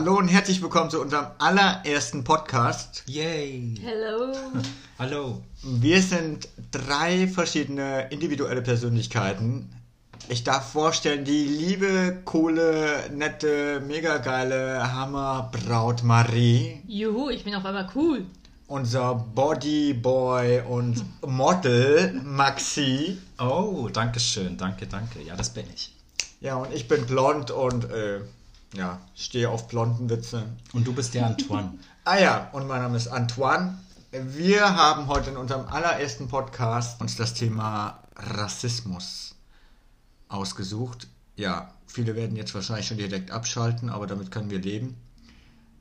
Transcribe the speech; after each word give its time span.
Hallo 0.00 0.16
und 0.16 0.28
herzlich 0.28 0.62
willkommen 0.62 0.88
zu 0.88 0.98
unserem 0.98 1.26
allerersten 1.38 2.24
Podcast. 2.24 3.02
Yay! 3.04 3.74
Hello. 3.82 4.32
Hallo. 4.98 5.42
Wir 5.62 6.00
sind 6.00 6.48
drei 6.70 7.28
verschiedene 7.28 8.08
individuelle 8.08 8.62
Persönlichkeiten. 8.62 9.70
Ich 10.30 10.42
darf 10.42 10.72
vorstellen, 10.72 11.26
die 11.26 11.44
liebe, 11.44 12.22
coole, 12.24 13.10
nette, 13.14 13.82
mega 13.86 14.16
geile 14.16 14.90
Hammerbraut 14.90 16.02
Marie. 16.02 16.80
Juhu, 16.88 17.28
ich 17.28 17.44
bin 17.44 17.54
auf 17.54 17.66
einmal 17.66 17.90
cool. 17.94 18.24
Unser 18.68 19.16
Bodyboy 19.16 20.62
und 20.62 21.04
Model 21.26 22.14
Maxi. 22.24 23.18
Oh, 23.38 23.90
danke 23.92 24.18
schön. 24.18 24.56
Danke, 24.56 24.86
danke. 24.86 25.20
Ja, 25.20 25.36
das 25.36 25.50
bin 25.50 25.66
ich. 25.74 25.94
Ja, 26.40 26.54
und 26.54 26.72
ich 26.72 26.88
bin 26.88 27.04
blond 27.04 27.50
und 27.50 27.84
äh, 27.90 28.20
ja, 28.74 29.00
stehe 29.14 29.48
auf 29.48 29.68
blonden 29.68 30.08
Witze. 30.10 30.44
Und 30.72 30.86
du 30.86 30.92
bist 30.92 31.14
der 31.14 31.26
Antoine. 31.26 31.74
Ah 32.02 32.18
ja, 32.18 32.48
und 32.52 32.66
mein 32.66 32.80
Name 32.80 32.96
ist 32.96 33.08
Antoine. 33.08 33.78
Wir 34.10 34.74
haben 34.74 35.06
heute 35.06 35.30
in 35.30 35.36
unserem 35.36 35.66
allerersten 35.66 36.28
Podcast 36.28 36.98
uns 37.00 37.14
das 37.14 37.34
Thema 37.34 38.02
Rassismus 38.16 39.34
ausgesucht. 40.28 41.08
Ja, 41.36 41.74
viele 41.86 42.16
werden 42.16 42.36
jetzt 42.36 42.54
wahrscheinlich 42.54 42.88
schon 42.88 42.96
direkt 42.96 43.30
abschalten, 43.30 43.90
aber 43.90 44.06
damit 44.06 44.30
können 44.30 44.50
wir 44.50 44.60
leben. 44.60 44.96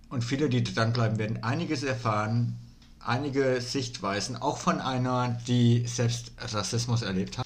Und 0.09 0.23
viele, 0.23 0.49
die 0.49 0.63
dranbleiben, 0.63 1.17
werden 1.17 1.41
einiges 1.41 1.83
erfahren, 1.83 2.59
einige 2.99 3.61
Sichtweisen, 3.61 4.35
auch 4.35 4.57
von 4.57 4.81
einer, 4.81 5.39
die 5.47 5.87
selbst 5.87 6.33
Rassismus 6.37 7.01
erlebt 7.01 7.37
hat. 7.37 7.45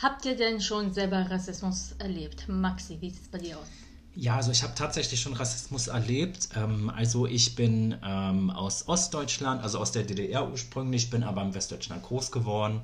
Habt 0.00 0.24
ihr 0.24 0.36
denn 0.36 0.60
schon 0.60 0.92
selber 0.92 1.30
Rassismus 1.30 1.94
erlebt? 1.98 2.48
Maxi, 2.48 3.00
wie 3.00 3.10
sieht 3.10 3.22
es 3.22 3.28
bei 3.28 3.38
dir 3.38 3.58
aus? 3.58 3.68
Ja, 4.14 4.36
also 4.36 4.50
ich 4.50 4.62
habe 4.62 4.74
tatsächlich 4.74 5.20
schon 5.22 5.32
Rassismus 5.32 5.86
erlebt. 5.86 6.50
Ähm, 6.54 6.90
also 6.90 7.26
ich 7.26 7.54
bin 7.54 7.96
ähm, 8.04 8.50
aus 8.50 8.86
Ostdeutschland, 8.86 9.62
also 9.62 9.78
aus 9.78 9.92
der 9.92 10.02
DDR 10.02 10.50
ursprünglich, 10.50 11.08
bin 11.08 11.22
aber 11.22 11.42
im 11.42 11.54
Westdeutschland 11.54 12.02
groß 12.02 12.30
geworden 12.30 12.80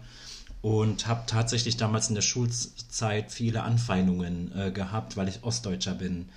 und 0.62 1.06
habe 1.06 1.24
tatsächlich 1.26 1.76
damals 1.76 2.08
in 2.08 2.14
der 2.14 2.22
Schulzeit 2.22 3.30
viele 3.30 3.62
Anfeindungen 3.62 4.52
äh, 4.56 4.70
gehabt, 4.70 5.16
weil 5.16 5.28
ich 5.28 5.44
Ostdeutscher 5.44 5.94
bin. 5.94 6.30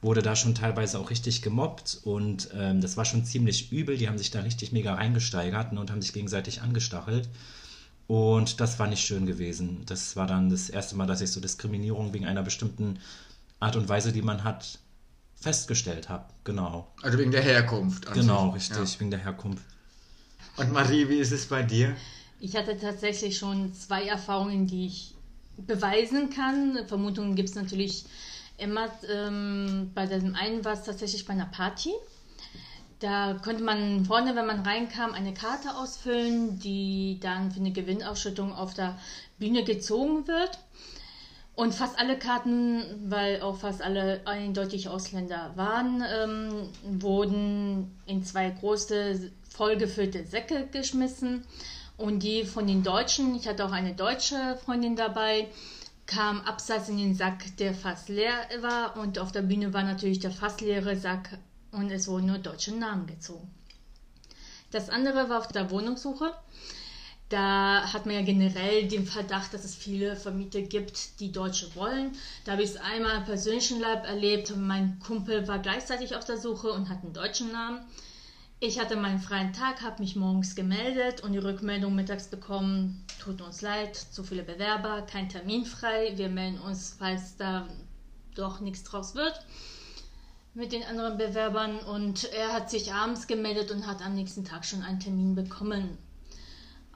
Wurde 0.00 0.22
da 0.22 0.34
schon 0.34 0.54
teilweise 0.54 0.98
auch 0.98 1.10
richtig 1.10 1.42
gemobbt 1.42 2.00
und 2.04 2.48
ähm, 2.56 2.80
das 2.80 2.96
war 2.96 3.04
schon 3.04 3.24
ziemlich 3.24 3.70
übel. 3.70 3.98
Die 3.98 4.08
haben 4.08 4.18
sich 4.18 4.30
da 4.30 4.40
richtig 4.40 4.72
mega 4.72 4.94
reingesteigert 4.94 5.72
ne, 5.72 5.80
und 5.80 5.90
haben 5.90 6.00
sich 6.00 6.12
gegenseitig 6.14 6.62
angestachelt. 6.62 7.28
Und 8.06 8.60
das 8.60 8.78
war 8.78 8.86
nicht 8.86 9.04
schön 9.04 9.26
gewesen. 9.26 9.82
Das 9.84 10.16
war 10.16 10.26
dann 10.26 10.48
das 10.48 10.70
erste 10.70 10.96
Mal, 10.96 11.06
dass 11.06 11.20
ich 11.20 11.30
so 11.30 11.40
Diskriminierung 11.40 12.14
wegen 12.14 12.24
einer 12.24 12.42
bestimmten 12.42 12.98
Art 13.60 13.76
und 13.76 13.88
Weise, 13.88 14.12
die 14.12 14.22
man 14.22 14.44
hat, 14.44 14.78
festgestellt 15.34 16.08
habe. 16.08 16.26
Genau. 16.44 16.88
Also 17.02 17.18
wegen 17.18 17.30
der 17.30 17.42
Herkunft. 17.42 18.06
an 18.08 18.14
Genau, 18.14 18.46
sich. 18.52 18.70
richtig, 18.70 18.94
Ja. 18.94 19.00
wegen 19.00 19.10
der 19.10 19.20
Herkunft. 19.20 19.64
Und 20.56 20.72
Marie, 20.72 21.08
wie 21.08 21.18
ist 21.18 21.32
es 21.32 21.46
bei 21.46 21.62
dir? 21.62 21.94
Ich 22.40 22.56
hatte 22.56 22.78
tatsächlich 22.78 23.36
schon 23.38 23.72
zwei 23.74 24.04
Erfahrungen, 24.04 24.66
die 24.66 24.86
ich 24.86 25.14
beweisen 25.56 26.30
kann. 26.30 26.78
Vermutungen 26.86 27.34
gibt 27.34 27.48
es 27.48 27.54
natürlich 27.54 28.04
immer. 28.58 28.88
Ähm, 29.12 29.90
bei 29.94 30.06
dem 30.06 30.34
einen 30.34 30.64
war 30.64 30.72
es 30.72 30.82
tatsächlich 30.84 31.24
bei 31.26 31.32
einer 31.32 31.46
Party. 31.46 31.90
Da 33.00 33.34
konnte 33.44 33.62
man 33.62 34.04
vorne, 34.04 34.34
wenn 34.34 34.46
man 34.46 34.60
reinkam, 34.66 35.12
eine 35.12 35.32
Karte 35.34 35.76
ausfüllen, 35.76 36.58
die 36.58 37.18
dann 37.20 37.52
für 37.52 37.60
eine 37.60 37.70
Gewinnausschüttung 37.70 38.52
auf 38.52 38.74
der 38.74 38.98
Bühne 39.38 39.62
gezogen 39.62 40.26
wird. 40.26 40.58
Und 41.58 41.74
fast 41.74 41.98
alle 41.98 42.16
Karten, 42.16 42.84
weil 43.10 43.42
auch 43.42 43.56
fast 43.56 43.82
alle 43.82 44.20
eindeutig 44.26 44.88
Ausländer 44.88 45.50
waren, 45.56 46.04
ähm, 46.08 46.68
wurden 47.02 47.98
in 48.06 48.22
zwei 48.22 48.48
große 48.50 49.32
vollgefüllte 49.50 50.24
Säcke 50.24 50.68
geschmissen. 50.70 51.44
Und 51.96 52.22
die 52.22 52.44
von 52.44 52.68
den 52.68 52.84
Deutschen, 52.84 53.34
ich 53.34 53.48
hatte 53.48 53.64
auch 53.64 53.72
eine 53.72 53.92
deutsche 53.92 54.56
Freundin 54.64 54.94
dabei, 54.94 55.48
kam 56.06 56.42
abseits 56.42 56.90
in 56.90 56.96
den 56.96 57.16
Sack, 57.16 57.56
der 57.56 57.74
fast 57.74 58.08
leer 58.08 58.36
war. 58.60 58.96
Und 58.96 59.18
auf 59.18 59.32
der 59.32 59.42
Bühne 59.42 59.74
war 59.74 59.82
natürlich 59.82 60.20
der 60.20 60.30
fast 60.30 60.60
leere 60.60 60.94
Sack 60.94 61.38
und 61.72 61.90
es 61.90 62.06
wurden 62.06 62.26
nur 62.26 62.38
deutsche 62.38 62.72
Namen 62.72 63.08
gezogen. 63.08 63.50
Das 64.70 64.90
andere 64.90 65.28
war 65.28 65.38
auf 65.38 65.48
der 65.48 65.72
Wohnungssuche. 65.72 66.32
Da 67.28 67.92
hat 67.92 68.06
man 68.06 68.14
ja 68.14 68.22
generell 68.22 68.88
den 68.88 69.06
Verdacht, 69.06 69.52
dass 69.52 69.64
es 69.64 69.74
viele 69.74 70.16
Vermieter 70.16 70.62
gibt, 70.62 71.20
die 71.20 71.30
Deutsche 71.30 71.74
wollen. 71.74 72.12
Da 72.44 72.52
habe 72.52 72.62
ich 72.62 72.70
es 72.70 72.76
einmal 72.76 73.18
im 73.18 73.24
persönlichen 73.24 73.80
Leib 73.80 74.06
erlebt. 74.06 74.54
Mein 74.56 74.98
Kumpel 74.98 75.46
war 75.46 75.58
gleichzeitig 75.58 76.16
auf 76.16 76.24
der 76.24 76.38
Suche 76.38 76.72
und 76.72 76.88
hat 76.88 77.02
einen 77.02 77.12
deutschen 77.12 77.52
Namen. 77.52 77.80
Ich 78.60 78.80
hatte 78.80 78.96
meinen 78.96 79.20
freien 79.20 79.52
Tag, 79.52 79.82
habe 79.82 80.02
mich 80.02 80.16
morgens 80.16 80.56
gemeldet 80.56 81.22
und 81.22 81.32
die 81.32 81.38
Rückmeldung 81.38 81.94
mittags 81.94 82.26
bekommen, 82.26 83.04
tut 83.22 83.40
uns 83.40 83.60
leid, 83.60 83.94
zu 83.94 84.24
viele 84.24 84.42
Bewerber, 84.42 85.02
kein 85.02 85.28
Termin 85.28 85.64
frei. 85.64 86.12
Wir 86.16 86.28
melden 86.28 86.58
uns, 86.58 86.96
falls 86.98 87.36
da 87.36 87.68
doch 88.34 88.60
nichts 88.60 88.82
draus 88.84 89.14
wird 89.14 89.38
mit 90.54 90.72
den 90.72 90.82
anderen 90.82 91.18
Bewerbern. 91.18 91.78
Und 91.78 92.24
er 92.32 92.52
hat 92.52 92.70
sich 92.70 92.92
abends 92.92 93.26
gemeldet 93.26 93.70
und 93.70 93.86
hat 93.86 94.04
am 94.04 94.14
nächsten 94.14 94.44
Tag 94.44 94.64
schon 94.64 94.82
einen 94.82 94.98
Termin 94.98 95.34
bekommen. 95.34 95.96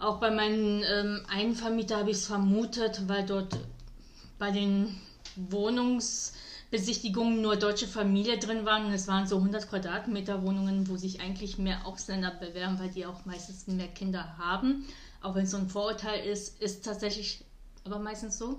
Auch 0.03 0.19
bei 0.19 0.31
meinem 0.33 0.83
ähm, 0.83 1.23
einen 1.29 1.55
Vermieter 1.55 1.99
habe 1.99 2.11
ich 2.11 2.17
es 2.17 2.27
vermutet, 2.27 3.07
weil 3.07 3.25
dort 3.25 3.57
bei 4.37 4.51
den 4.51 5.01
Wohnungsbesichtigungen 5.37 7.41
nur 7.41 7.55
deutsche 7.55 7.87
Familie 7.87 8.37
drin 8.37 8.65
waren. 8.65 8.87
Und 8.87 8.95
es 8.95 9.07
waren 9.07 9.29
so 9.29 9.37
100 9.37 9.71
Quadratmeter 9.71 10.43
Wohnungen, 10.43 10.89
wo 10.89 10.97
sich 10.97 11.21
eigentlich 11.21 11.57
mehr 11.57 11.87
Ausländer 11.87 12.33
bewerben, 12.33 12.81
weil 12.81 12.89
die 12.89 13.07
auch 13.07 13.25
meistens 13.27 13.69
mehr 13.69 13.87
Kinder 13.87 14.37
haben. 14.39 14.85
Auch 15.21 15.37
wenn 15.37 15.45
es 15.45 15.53
so 15.53 15.59
ein 15.59 15.69
Vorurteil 15.69 16.27
ist, 16.27 16.61
ist 16.61 16.85
tatsächlich 16.85 17.45
aber 17.85 18.01
meistens 18.01 18.39
so. 18.39 18.59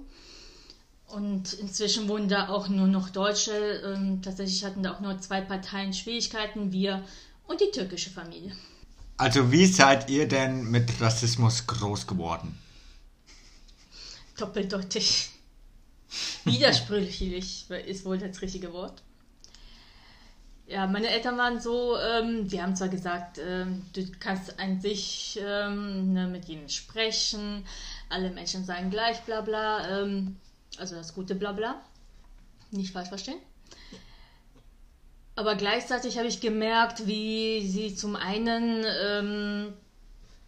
Und 1.10 1.52
inzwischen 1.56 2.08
wurden 2.08 2.30
da 2.30 2.48
auch 2.48 2.70
nur 2.70 2.88
noch 2.88 3.10
Deutsche. 3.10 3.52
Ähm, 3.52 4.22
tatsächlich 4.22 4.64
hatten 4.64 4.82
da 4.82 4.94
auch 4.94 5.02
nur 5.02 5.20
zwei 5.20 5.42
Parteien 5.42 5.94
Schwierigkeiten, 5.94 6.72
wir 6.72 7.04
und 7.48 7.60
die 7.60 7.72
türkische 7.72 8.12
Familie. 8.12 8.56
Also 9.24 9.54
wie 9.54 9.68
seid 9.68 10.10
ihr 10.10 10.28
denn 10.28 10.70
mit 10.70 11.00
Rassismus 11.00 11.66
groß 11.66 12.08
geworden? 12.08 12.60
Doppeldeutig. 14.38 15.30
Widersprüchlich 16.44 17.70
ist 17.70 18.04
wohl 18.04 18.18
das 18.18 18.42
richtige 18.42 18.74
Wort. 18.74 19.02
Ja, 20.68 20.88
meine 20.88 21.08
Eltern 21.08 21.38
waren 21.38 21.62
so, 21.62 21.98
ähm, 21.98 22.50
die 22.50 22.62
haben 22.62 22.76
zwar 22.76 22.90
gesagt, 22.90 23.38
ähm, 23.38 23.86
du 23.94 24.06
kannst 24.20 24.60
an 24.60 24.82
sich 24.82 25.40
ähm, 25.42 26.12
ne, 26.12 26.28
mit 26.28 26.50
ihnen 26.50 26.68
sprechen, 26.68 27.66
alle 28.10 28.30
Menschen 28.30 28.66
seien 28.66 28.90
gleich, 28.90 29.22
bla 29.22 29.40
bla, 29.40 30.02
ähm, 30.02 30.36
also 30.78 30.96
das 30.96 31.14
gute 31.14 31.36
Blabla, 31.36 31.82
nicht 32.72 32.92
falsch 32.92 33.08
verstehen. 33.08 33.40
Aber 35.36 35.56
gleichzeitig 35.56 36.18
habe 36.18 36.28
ich 36.28 36.42
gemerkt, 36.42 37.08
wie 37.08 37.66
sie 37.68 37.96
zum 37.96 38.16
einen 38.16 38.86
ähm, 38.86 39.74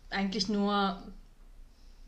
eigentlich 0.09 0.47
nur 0.47 1.01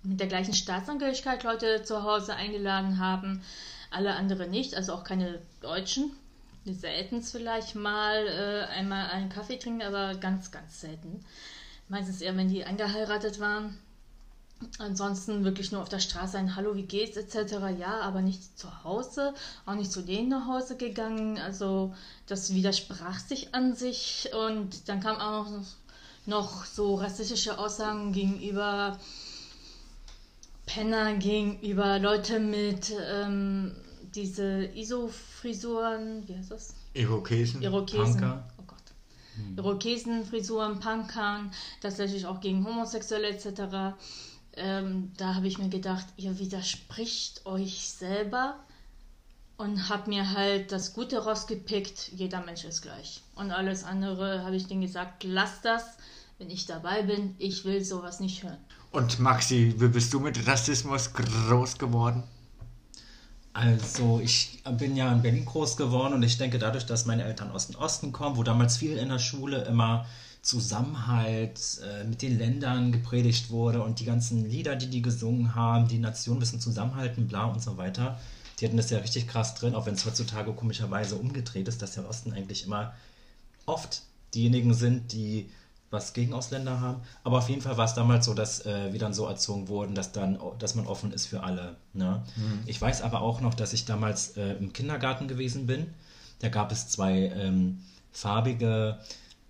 mit 0.03 0.19
der 0.19 0.27
gleichen 0.27 0.53
Staatsangehörigkeit 0.53 1.43
Leute 1.43 1.83
zu 1.83 2.03
Hause 2.03 2.35
eingeladen 2.35 2.99
haben, 2.99 3.41
alle 3.89 4.15
andere 4.15 4.47
nicht, 4.47 4.75
also 4.75 4.93
auch 4.93 5.03
keine 5.03 5.39
Deutschen. 5.61 6.11
Selten 6.65 7.21
vielleicht 7.21 7.75
mal 7.75 8.27
äh, 8.27 8.65
einmal 8.73 9.09
einen 9.09 9.29
Kaffee 9.29 9.57
trinken, 9.57 9.83
aber 9.83 10.15
ganz, 10.15 10.51
ganz 10.51 10.81
selten. 10.81 11.23
Meistens 11.87 12.19
eher, 12.19 12.35
wenn 12.35 12.49
die 12.49 12.65
eingeheiratet 12.65 13.39
waren. 13.39 13.77
Ansonsten 14.79 15.43
wirklich 15.43 15.71
nur 15.71 15.81
auf 15.81 15.89
der 15.89 15.99
Straße 15.99 16.37
ein 16.37 16.55
Hallo, 16.55 16.75
wie 16.75 16.83
geht's 16.83 17.17
etc. 17.17 17.53
Ja, 17.79 18.01
aber 18.01 18.21
nicht 18.21 18.57
zu 18.57 18.83
Hause, 18.83 19.33
auch 19.65 19.75
nicht 19.75 19.91
zu 19.91 20.01
denen 20.01 20.29
nach 20.29 20.47
Hause 20.47 20.77
gegangen. 20.77 21.37
Also 21.37 21.93
das 22.25 22.53
widersprach 22.53 23.19
sich 23.19 23.53
an 23.53 23.75
sich 23.75 24.29
und 24.33 24.89
dann 24.89 24.99
kam 24.99 25.17
auch 25.17 25.47
noch 26.25 26.65
so 26.65 26.95
rassistische 26.95 27.57
Aussagen 27.57 28.13
gegenüber 28.13 28.99
Penner, 30.65 31.15
gegenüber 31.15 31.97
Leute 31.99 32.39
mit 32.39 32.93
ähm, 33.11 33.75
diese 34.13 34.65
ISO-Frisuren, 34.75 36.27
wie 36.27 36.35
heißt 36.35 36.51
das? 36.51 36.75
Irokesen? 36.93 37.61
Irokesen. 37.61 38.23
Oh 38.57 38.63
Gott. 38.67 38.77
Irokesenfrisuren, 39.55 40.79
Punkern, 40.79 41.51
tatsächlich 41.81 42.25
auch 42.25 42.41
gegen 42.41 42.65
Homosexuelle 42.65 43.29
etc. 43.29 43.95
Ähm, 44.57 45.11
da 45.17 45.35
habe 45.35 45.47
ich 45.47 45.59
mir 45.59 45.69
gedacht, 45.69 46.05
ihr 46.17 46.39
widerspricht 46.39 47.45
euch 47.45 47.89
selber 47.89 48.55
und 49.57 49.89
habe 49.89 50.09
mir 50.09 50.31
halt 50.31 50.71
das 50.71 50.93
Gute 50.93 51.19
rausgepickt, 51.23 52.11
jeder 52.15 52.43
Mensch 52.43 52.63
ist 52.63 52.81
gleich. 52.81 53.21
Und 53.35 53.51
alles 53.51 53.83
andere 53.83 54.43
habe 54.43 54.55
ich 54.55 54.67
denen 54.67 54.81
gesagt, 54.81 55.23
lasst 55.23 55.65
das, 55.65 55.83
wenn 56.37 56.49
ich 56.49 56.65
dabei 56.65 57.03
bin, 57.03 57.35
ich 57.39 57.65
will 57.65 57.83
sowas 57.83 58.19
nicht 58.19 58.43
hören. 58.43 58.57
Und 58.91 59.19
Maxi, 59.19 59.75
wie 59.77 59.87
bist 59.87 60.13
du 60.13 60.19
mit 60.19 60.47
Rassismus 60.47 61.11
groß 61.13 61.77
geworden? 61.77 62.23
Also, 63.53 64.19
ich 64.23 64.61
bin 64.77 64.95
ja 64.95 65.11
in 65.11 65.23
Berlin 65.23 65.45
groß 65.45 65.77
geworden 65.77 66.13
und 66.13 66.21
ich 66.21 66.37
denke, 66.37 66.59
dadurch, 66.59 66.85
dass 66.85 67.07
meine 67.07 67.23
Eltern 67.23 67.49
aus 67.49 67.67
dem 67.67 67.75
Osten 67.77 68.11
kommen, 68.11 68.37
wo 68.37 68.43
damals 68.43 68.77
viel 68.77 68.97
in 68.97 69.09
der 69.09 69.17
Schule 69.17 69.63
immer 69.63 70.05
Zusammenhalt 70.47 71.59
äh, 71.83 72.05
mit 72.05 72.21
den 72.21 72.37
Ländern 72.37 72.93
gepredigt 72.93 73.49
wurde 73.49 73.83
und 73.83 73.99
die 73.99 74.05
ganzen 74.05 74.49
Lieder, 74.49 74.77
die 74.77 74.87
die 74.87 75.01
gesungen 75.01 75.55
haben, 75.55 75.89
die 75.89 75.97
Nation 75.97 76.39
müssen 76.39 76.61
zusammenhalten, 76.61 77.27
bla 77.27 77.47
und 77.47 77.61
so 77.61 77.75
weiter. 77.75 78.17
Die 78.57 78.65
hatten 78.65 78.77
das 78.77 78.89
ja 78.89 78.99
richtig 78.99 79.27
krass 79.27 79.55
drin, 79.55 79.75
auch 79.75 79.85
wenn 79.85 79.95
es 79.95 80.05
heutzutage 80.05 80.53
komischerweise 80.53 81.15
umgedreht 81.15 81.67
ist, 81.67 81.81
dass 81.81 81.95
der 81.95 82.07
Osten 82.07 82.31
eigentlich 82.31 82.65
immer 82.65 82.93
oft 83.65 84.03
diejenigen 84.33 84.73
sind, 84.73 85.11
die 85.11 85.49
was 85.89 86.13
gegen 86.13 86.33
Ausländer 86.33 86.79
haben. 86.79 87.01
Aber 87.25 87.39
auf 87.39 87.49
jeden 87.49 87.61
Fall 87.61 87.75
war 87.75 87.83
es 87.85 87.93
damals 87.93 88.25
so, 88.25 88.33
dass 88.33 88.65
äh, 88.65 88.93
wir 88.93 88.99
dann 89.01 89.13
so 89.13 89.25
erzogen 89.25 89.67
wurden, 89.67 89.95
dass 89.95 90.13
dann, 90.13 90.39
dass 90.59 90.75
man 90.75 90.87
offen 90.87 91.11
ist 91.11 91.25
für 91.25 91.43
alle. 91.43 91.75
Ne? 91.91 92.23
Mhm. 92.37 92.59
Ich 92.67 92.81
weiß 92.81 93.01
aber 93.01 93.19
auch 93.19 93.41
noch, 93.41 93.53
dass 93.53 93.73
ich 93.73 93.83
damals 93.83 94.37
äh, 94.37 94.53
im 94.53 94.71
Kindergarten 94.71 95.27
gewesen 95.27 95.67
bin. 95.67 95.87
Da 96.39 96.47
gab 96.47 96.71
es 96.71 96.87
zwei 96.87 97.33
ähm, 97.35 97.79
farbige 98.13 98.97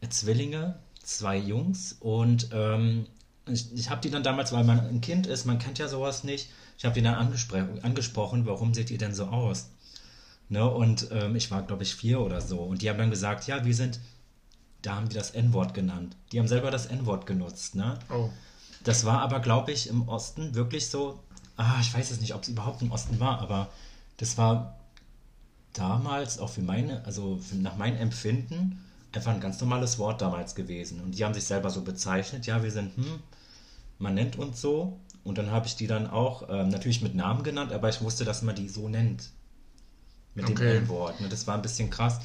Zwillinge, 0.09 0.75
zwei 1.07 1.37
Jungs 1.37 1.95
und 1.99 2.49
ähm, 2.51 3.05
ich, 3.47 3.73
ich 3.73 3.89
habe 3.89 4.01
die 4.01 4.09
dann 4.09 4.23
damals, 4.23 4.51
weil 4.51 4.63
man 4.63 4.79
ein 4.79 5.01
Kind 5.01 5.27
ist, 5.27 5.45
man 5.45 5.59
kennt 5.59 5.79
ja 5.79 5.87
sowas 5.87 6.23
nicht, 6.23 6.49
ich 6.77 6.85
habe 6.85 6.95
die 6.95 7.01
dann 7.01 7.15
angespr 7.15 7.65
angesprochen, 7.81 8.45
warum 8.45 8.73
seht 8.73 8.91
ihr 8.91 8.97
denn 8.97 9.13
so 9.13 9.25
aus? 9.25 9.69
Ne? 10.49 10.69
Und 10.69 11.09
ähm, 11.11 11.35
ich 11.35 11.49
war, 11.49 11.63
glaube 11.63 11.83
ich, 11.83 11.95
vier 11.95 12.21
oder 12.21 12.39
so. 12.39 12.59
Und 12.59 12.81
die 12.81 12.89
haben 12.89 12.97
dann 12.97 13.09
gesagt, 13.09 13.47
ja, 13.47 13.65
wir 13.65 13.75
sind 13.75 13.99
da 14.81 14.95
haben 14.95 15.09
die 15.09 15.15
das 15.15 15.31
N-Wort 15.31 15.73
genannt. 15.73 16.15
Die 16.31 16.39
haben 16.39 16.47
selber 16.47 16.71
das 16.71 16.85
N-Wort 16.85 17.25
genutzt, 17.25 17.75
ne? 17.75 17.97
Oh. 18.09 18.29
Das 18.83 19.05
war 19.05 19.21
aber, 19.21 19.39
glaube 19.39 19.71
ich, 19.71 19.89
im 19.89 20.07
Osten 20.07 20.55
wirklich 20.55 20.87
so, 20.87 21.19
ah, 21.57 21.75
ich 21.81 21.93
weiß 21.93 22.11
es 22.11 22.21
nicht, 22.21 22.33
ob 22.33 22.43
es 22.43 22.49
überhaupt 22.49 22.81
im 22.81 22.91
Osten 22.91 23.19
war, 23.19 23.41
aber 23.41 23.69
das 24.17 24.37
war 24.37 24.77
damals 25.73 26.39
auch 26.39 26.49
für 26.49 26.61
meine, 26.61 27.03
also 27.05 27.37
für, 27.37 27.55
nach 27.55 27.75
meinem 27.75 27.97
Empfinden 27.97 28.83
einfach 29.13 29.33
ein 29.33 29.39
ganz 29.39 29.59
normales 29.59 29.97
Wort 29.99 30.21
damals 30.21 30.55
gewesen. 30.55 31.01
Und 31.01 31.11
die 31.11 31.23
haben 31.23 31.33
sich 31.33 31.45
selber 31.45 31.69
so 31.69 31.81
bezeichnet, 31.81 32.45
ja, 32.45 32.63
wir 32.63 32.71
sind, 32.71 32.95
hm, 32.95 33.19
man 33.99 34.13
nennt 34.13 34.37
uns 34.37 34.61
so. 34.61 34.99
Und 35.23 35.37
dann 35.37 35.51
habe 35.51 35.67
ich 35.67 35.75
die 35.75 35.87
dann 35.87 36.07
auch 36.09 36.47
ähm, 36.49 36.69
natürlich 36.69 37.01
mit 37.01 37.15
Namen 37.15 37.43
genannt, 37.43 37.73
aber 37.73 37.89
ich 37.89 38.01
wusste, 38.01 38.23
dass 38.23 38.41
man 38.41 38.55
die 38.55 38.69
so 38.69 38.87
nennt. 38.87 39.29
Mit 40.35 40.49
okay. 40.49 40.73
dem 40.73 40.83
N-Wort. 40.83 41.19
Ne? 41.19 41.29
Das 41.29 41.47
war 41.47 41.55
ein 41.55 41.61
bisschen 41.61 41.89
krass. 41.89 42.19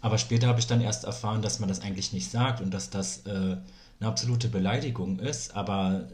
Aber 0.00 0.18
später 0.18 0.46
habe 0.46 0.58
ich 0.58 0.66
dann 0.66 0.80
erst 0.80 1.04
erfahren, 1.04 1.42
dass 1.42 1.60
man 1.60 1.68
das 1.68 1.80
eigentlich 1.80 2.12
nicht 2.12 2.30
sagt 2.30 2.60
und 2.60 2.72
dass 2.72 2.90
das 2.90 3.26
äh, 3.26 3.30
eine 3.30 3.60
absolute 4.00 4.48
Beleidigung 4.48 5.18
ist. 5.18 5.54
Aber 5.54 6.08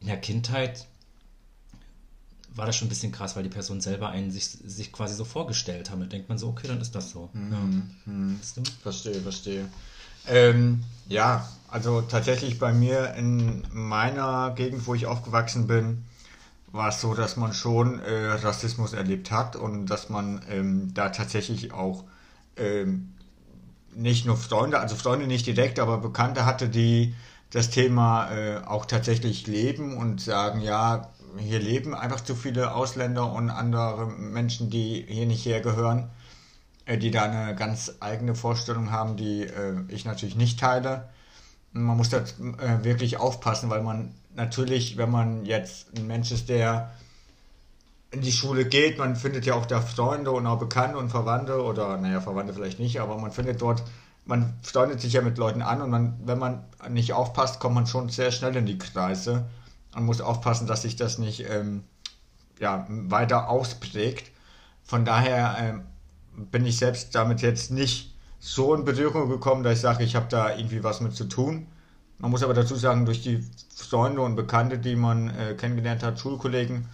in 0.00 0.06
der 0.08 0.20
Kindheit 0.20 0.86
war 2.58 2.66
das 2.66 2.76
schon 2.76 2.86
ein 2.86 2.90
bisschen 2.90 3.12
krass, 3.12 3.36
weil 3.36 3.44
die 3.44 3.48
Person 3.48 3.80
selber 3.80 4.10
einen 4.10 4.30
sich, 4.30 4.46
sich 4.46 4.92
quasi 4.92 5.14
so 5.14 5.24
vorgestellt 5.24 5.90
haben. 5.90 6.00
Da 6.00 6.06
denkt 6.06 6.28
man 6.28 6.38
so, 6.38 6.48
okay, 6.48 6.66
dann 6.68 6.80
ist 6.80 6.94
das 6.94 7.10
so. 7.10 7.30
Mhm. 7.32 7.52
Ja. 7.52 8.12
Mhm. 8.12 8.40
Verstehe, 8.82 9.20
verstehe. 9.20 9.68
Ähm, 10.26 10.82
ja, 11.08 11.48
also 11.68 12.02
tatsächlich 12.02 12.58
bei 12.58 12.72
mir 12.72 13.14
in 13.14 13.64
meiner 13.72 14.52
Gegend, 14.56 14.86
wo 14.86 14.94
ich 14.94 15.06
aufgewachsen 15.06 15.66
bin, 15.66 16.04
war 16.72 16.88
es 16.88 17.00
so, 17.00 17.14
dass 17.14 17.36
man 17.36 17.54
schon 17.54 18.00
äh, 18.00 18.32
Rassismus 18.32 18.92
erlebt 18.92 19.30
hat 19.30 19.56
und 19.56 19.86
dass 19.86 20.10
man 20.10 20.42
ähm, 20.50 20.92
da 20.92 21.08
tatsächlich 21.10 21.72
auch 21.72 22.04
ähm, 22.56 23.14
nicht 23.94 24.26
nur 24.26 24.36
Freunde, 24.36 24.80
also 24.80 24.96
Freunde 24.96 25.26
nicht 25.26 25.46
direkt, 25.46 25.78
aber 25.78 25.98
Bekannte 25.98 26.44
hatte, 26.44 26.68
die 26.68 27.14
das 27.50 27.70
Thema 27.70 28.30
äh, 28.30 28.58
auch 28.66 28.84
tatsächlich 28.84 29.46
leben 29.46 29.96
und 29.96 30.20
sagen, 30.20 30.60
ja, 30.60 31.08
hier 31.38 31.58
leben 31.58 31.94
einfach 31.94 32.20
zu 32.20 32.34
viele 32.34 32.74
Ausländer 32.74 33.32
und 33.32 33.50
andere 33.50 34.06
Menschen, 34.06 34.70
die 34.70 35.04
hier 35.08 35.26
nicht 35.26 35.44
hergehören, 35.46 36.10
äh, 36.86 36.98
die 36.98 37.10
da 37.10 37.24
eine 37.24 37.54
ganz 37.54 37.94
eigene 38.00 38.34
Vorstellung 38.34 38.90
haben, 38.90 39.16
die 39.16 39.42
äh, 39.42 39.74
ich 39.88 40.04
natürlich 40.04 40.36
nicht 40.36 40.60
teile. 40.60 41.08
Man 41.72 41.96
muss 41.96 42.08
da 42.10 42.18
äh, 42.18 42.82
wirklich 42.82 43.18
aufpassen, 43.18 43.70
weil 43.70 43.82
man 43.82 44.14
natürlich, 44.34 44.96
wenn 44.96 45.10
man 45.10 45.44
jetzt 45.44 45.96
ein 45.96 46.06
Mensch 46.06 46.30
ist, 46.32 46.48
der 46.48 46.92
in 48.10 48.22
die 48.22 48.32
Schule 48.32 48.64
geht, 48.64 48.98
man 48.98 49.16
findet 49.16 49.44
ja 49.44 49.54
auch 49.54 49.66
da 49.66 49.80
Freunde 49.80 50.30
und 50.30 50.46
auch 50.46 50.58
Bekannte 50.58 50.96
und 50.96 51.10
Verwandte 51.10 51.62
oder, 51.62 51.98
naja, 51.98 52.20
Verwandte 52.20 52.54
vielleicht 52.54 52.78
nicht, 52.78 53.00
aber 53.00 53.18
man 53.18 53.32
findet 53.32 53.60
dort, 53.60 53.82
man 54.24 54.54
freundet 54.62 55.00
sich 55.00 55.12
ja 55.12 55.20
mit 55.20 55.36
Leuten 55.36 55.60
an 55.60 55.82
und 55.82 55.90
man, 55.90 56.18
wenn 56.24 56.38
man 56.38 56.64
nicht 56.88 57.12
aufpasst, 57.12 57.60
kommt 57.60 57.74
man 57.74 57.86
schon 57.86 58.08
sehr 58.08 58.30
schnell 58.30 58.56
in 58.56 58.66
die 58.66 58.78
Kreise. 58.78 59.44
Man 59.98 60.06
muss 60.06 60.20
aufpassen, 60.20 60.68
dass 60.68 60.82
sich 60.82 60.94
das 60.94 61.18
nicht 61.18 61.44
ähm, 61.50 61.82
ja, 62.60 62.86
weiter 62.88 63.48
ausprägt. 63.48 64.30
Von 64.84 65.04
daher 65.04 65.56
ähm, 65.58 65.82
bin 66.52 66.64
ich 66.64 66.76
selbst 66.76 67.16
damit 67.16 67.42
jetzt 67.42 67.72
nicht 67.72 68.14
so 68.38 68.74
in 68.74 68.84
Berührung 68.84 69.28
gekommen, 69.28 69.64
dass 69.64 69.74
ich 69.74 69.80
sage, 69.80 70.04
ich 70.04 70.14
habe 70.14 70.26
da 70.28 70.54
irgendwie 70.54 70.84
was 70.84 71.00
mit 71.00 71.16
zu 71.16 71.24
tun. 71.24 71.66
Man 72.18 72.30
muss 72.30 72.44
aber 72.44 72.54
dazu 72.54 72.76
sagen, 72.76 73.06
durch 73.06 73.22
die 73.22 73.44
Freunde 73.74 74.20
und 74.20 74.36
Bekannte, 74.36 74.78
die 74.78 74.94
man 74.94 75.30
äh, 75.30 75.54
kennengelernt 75.54 76.04
hat, 76.04 76.20
Schulkollegen, 76.20 76.86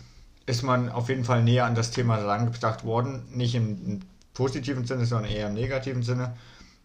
ist 0.46 0.62
man 0.62 0.88
auf 0.88 1.10
jeden 1.10 1.24
Fall 1.24 1.42
näher 1.42 1.66
an 1.66 1.74
das 1.74 1.90
Thema 1.90 2.16
herangebracht 2.16 2.84
worden. 2.84 3.24
Nicht 3.30 3.54
im, 3.54 4.00
positiven 4.32 4.86
Sinne, 4.86 5.04
sondern 5.04 5.30
eher 5.30 5.48
im 5.48 5.54
negativen 5.54 6.02
Sinne. 6.02 6.38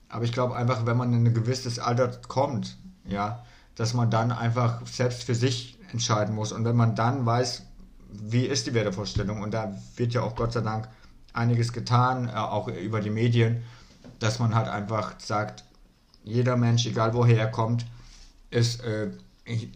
Aber 0.09 0.25
ich 0.25 0.33
glaube 0.33 0.57
einfach, 0.57 0.85
wenn 0.85 0.97
man 0.97 1.13
in 1.13 1.25
ein 1.25 1.33
gewisses 1.33 1.79
Alter 1.79 2.11
kommt, 2.27 2.77
ja, 3.05 3.45
dass 3.75 3.93
man 3.93 4.11
dann 4.11 4.33
einfach 4.33 4.85
selbst 4.85 5.23
für 5.23 5.33
sich 5.33 5.78
entscheiden 5.91 6.35
muss. 6.35 6.51
Und 6.51 6.65
wenn 6.65 6.75
man 6.75 6.95
dann 6.95 7.25
weiß, 7.25 7.63
wie 8.11 8.45
ist 8.45 8.67
die 8.67 8.73
Wertevorstellung, 8.73 9.41
und 9.41 9.53
da 9.53 9.75
wird 9.95 10.13
ja 10.13 10.21
auch 10.21 10.35
Gott 10.35 10.53
sei 10.53 10.61
Dank 10.61 10.89
einiges 11.33 11.73
getan, 11.73 12.29
äh, 12.29 12.33
auch 12.33 12.67
über 12.67 13.01
die 13.01 13.09
Medien, 13.09 13.63
dass 14.19 14.39
man 14.39 14.55
halt 14.55 14.67
einfach 14.67 15.13
sagt, 15.19 15.63
jeder 16.23 16.57
Mensch, 16.57 16.85
egal 16.85 17.13
woher 17.13 17.39
er 17.39 17.51
kommt, 17.51 17.85
ist 18.49 18.83
äh, 18.83 19.09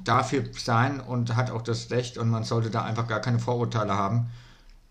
dafür 0.03 0.43
sein 0.53 0.99
und 0.99 1.35
hat 1.35 1.51
auch 1.51 1.61
das 1.61 1.89
Recht 1.91 2.17
und 2.17 2.29
man 2.29 2.43
sollte 2.43 2.69
da 2.69 2.83
einfach 2.83 3.07
gar 3.07 3.21
keine 3.21 3.39
Vorurteile 3.39 3.95
haben. 3.95 4.29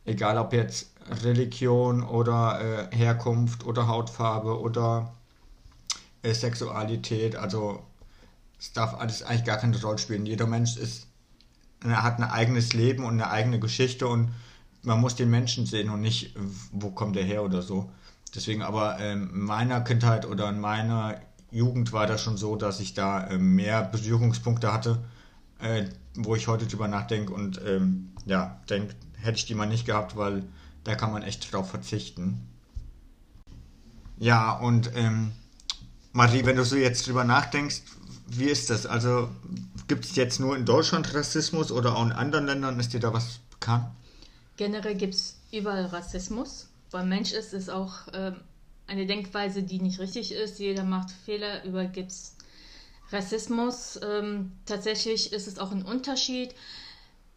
Egal 0.04 0.38
ob 0.38 0.52
jetzt 0.52 0.90
Religion 1.22 2.02
oder 2.02 2.90
äh, 2.92 2.96
Herkunft 2.96 3.64
oder 3.64 3.86
Hautfarbe 3.86 4.60
oder 4.60 5.12
äh, 6.22 6.32
Sexualität. 6.32 7.36
Also 7.36 7.82
es 8.58 8.72
darf 8.72 8.94
alles 8.94 9.22
eigentlich 9.22 9.44
gar 9.44 9.58
keine 9.58 9.80
Rolle 9.80 9.98
spielen. 9.98 10.26
Jeder 10.26 10.46
Mensch 10.46 10.76
ist, 10.76 11.06
er 11.90 12.02
hat 12.02 12.18
ein 12.18 12.24
eigenes 12.24 12.72
Leben 12.72 13.04
und 13.04 13.14
eine 13.14 13.30
eigene 13.30 13.58
Geschichte 13.58 14.06
und 14.06 14.30
man 14.82 15.00
muss 15.00 15.14
den 15.14 15.30
Menschen 15.30 15.66
sehen 15.66 15.90
und 15.90 16.00
nicht, 16.00 16.34
wo 16.72 16.90
kommt 16.90 17.16
er 17.16 17.24
her 17.24 17.42
oder 17.42 17.62
so. 17.62 17.90
Deswegen 18.34 18.62
aber 18.62 18.98
ähm, 18.98 19.30
in 19.32 19.40
meiner 19.40 19.80
Kindheit 19.82 20.26
oder 20.26 20.48
in 20.48 20.60
meiner 20.60 21.20
Jugend 21.50 21.92
war 21.92 22.06
das 22.06 22.22
schon 22.22 22.36
so, 22.36 22.56
dass 22.56 22.80
ich 22.80 22.94
da 22.94 23.26
äh, 23.26 23.38
mehr 23.38 23.82
Berührungspunkte 23.82 24.72
hatte, 24.72 25.04
äh, 25.60 25.84
wo 26.14 26.34
ich 26.34 26.48
heute 26.48 26.66
drüber 26.66 26.88
nachdenke 26.88 27.32
und 27.32 27.60
ähm, 27.66 28.12
ja, 28.24 28.60
denke, 28.70 28.94
hätte 29.18 29.36
ich 29.36 29.46
die 29.46 29.54
mal 29.54 29.66
nicht 29.66 29.86
gehabt, 29.86 30.16
weil 30.16 30.44
da 30.84 30.94
kann 30.94 31.12
man 31.12 31.22
echt 31.22 31.52
drauf 31.52 31.70
verzichten. 31.70 32.48
Ja, 34.18 34.52
und 34.52 34.90
ähm, 34.94 35.32
Marie, 36.12 36.44
wenn 36.44 36.56
du 36.56 36.64
so 36.64 36.76
jetzt 36.76 37.06
drüber 37.06 37.24
nachdenkst, 37.24 37.82
wie 38.26 38.46
ist 38.46 38.70
das? 38.70 38.86
Also 38.86 39.28
gibt 39.88 40.04
es 40.04 40.16
jetzt 40.16 40.40
nur 40.40 40.56
in 40.56 40.64
Deutschland 40.64 41.14
Rassismus 41.14 41.70
oder 41.72 41.96
auch 41.96 42.04
in 42.04 42.12
anderen 42.12 42.46
Ländern? 42.46 42.80
Ist 42.80 42.92
dir 42.92 43.00
da 43.00 43.12
was 43.12 43.40
bekannt? 43.50 43.86
Generell 44.56 44.94
gibt 44.94 45.14
es 45.14 45.36
überall 45.50 45.86
Rassismus. 45.86 46.68
Weil 46.90 47.06
Mensch 47.06 47.32
ist, 47.32 47.54
ist 47.54 47.70
auch 47.70 47.92
ähm, 48.12 48.36
eine 48.86 49.06
Denkweise, 49.06 49.62
die 49.62 49.80
nicht 49.80 49.98
richtig 49.98 50.32
ist. 50.32 50.58
Jeder 50.58 50.84
macht 50.84 51.10
Fehler, 51.24 51.64
über 51.64 51.86
gibt's 51.86 52.36
Rassismus. 53.10 53.98
Ähm, 54.02 54.52
tatsächlich 54.66 55.32
ist 55.32 55.46
es 55.46 55.58
auch 55.58 55.72
ein 55.72 55.82
Unterschied. 55.82 56.54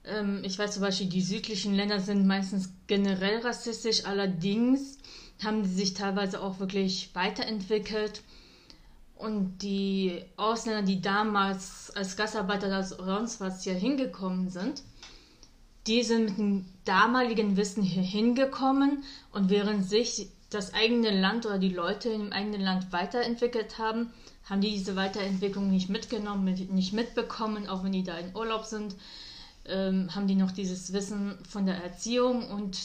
Ähm, 0.04 0.42
ich 0.44 0.60
weiß 0.60 0.74
zum 0.74 0.82
Beispiel, 0.82 1.08
die 1.08 1.22
südlichen 1.22 1.74
Länder 1.74 2.00
sind 2.00 2.28
meistens 2.28 2.70
generell 2.88 3.40
rassistisch, 3.40 4.06
allerdings 4.06 4.98
haben 5.44 5.66
sie 5.66 5.74
sich 5.74 5.94
teilweise 5.94 6.42
auch 6.42 6.60
wirklich 6.60 7.10
weiterentwickelt. 7.14 8.22
Und 9.16 9.60
die 9.60 10.24
Ausländer, 10.36 10.82
die 10.82 11.02
damals 11.02 11.92
als 11.96 12.18
Gastarbeiter 12.18 12.68
oder 12.68 12.84
sonst 12.84 13.40
was 13.40 13.64
hier 13.64 13.74
hingekommen 13.74 14.50
sind, 14.50 14.84
die 15.88 16.04
sind 16.04 16.26
mit 16.26 16.38
dem 16.38 16.66
damaligen 16.84 17.58
Wissen 17.58 17.84
hier 17.84 18.04
hingekommen 18.04 19.04
und 19.32 19.50
während 19.50 19.88
sich 19.88 20.30
das 20.50 20.74
eigene 20.74 21.12
Land 21.12 21.46
oder 21.46 21.60
die 21.60 21.70
Leute 21.70 22.10
im 22.10 22.32
eigenen 22.32 22.62
Land 22.62 22.92
weiterentwickelt 22.92 23.78
haben, 23.78 24.12
haben 24.46 24.62
die 24.62 24.72
diese 24.72 24.96
Weiterentwicklung 24.96 25.70
nicht 25.70 25.90
mitgenommen, 25.90 26.46
nicht 26.46 26.94
mitbekommen, 26.94 27.68
auch 27.68 27.84
wenn 27.84 27.92
die 27.92 28.04
da 28.04 28.18
in 28.18 28.36
Urlaub 28.36 28.66
sind, 28.66 28.96
ähm, 29.66 30.14
haben 30.14 30.28
die 30.28 30.36
noch 30.36 30.52
dieses 30.52 30.94
Wissen 30.94 31.38
von 31.50 31.66
der 31.66 31.84
Erziehung 31.84 32.50
und 32.50 32.78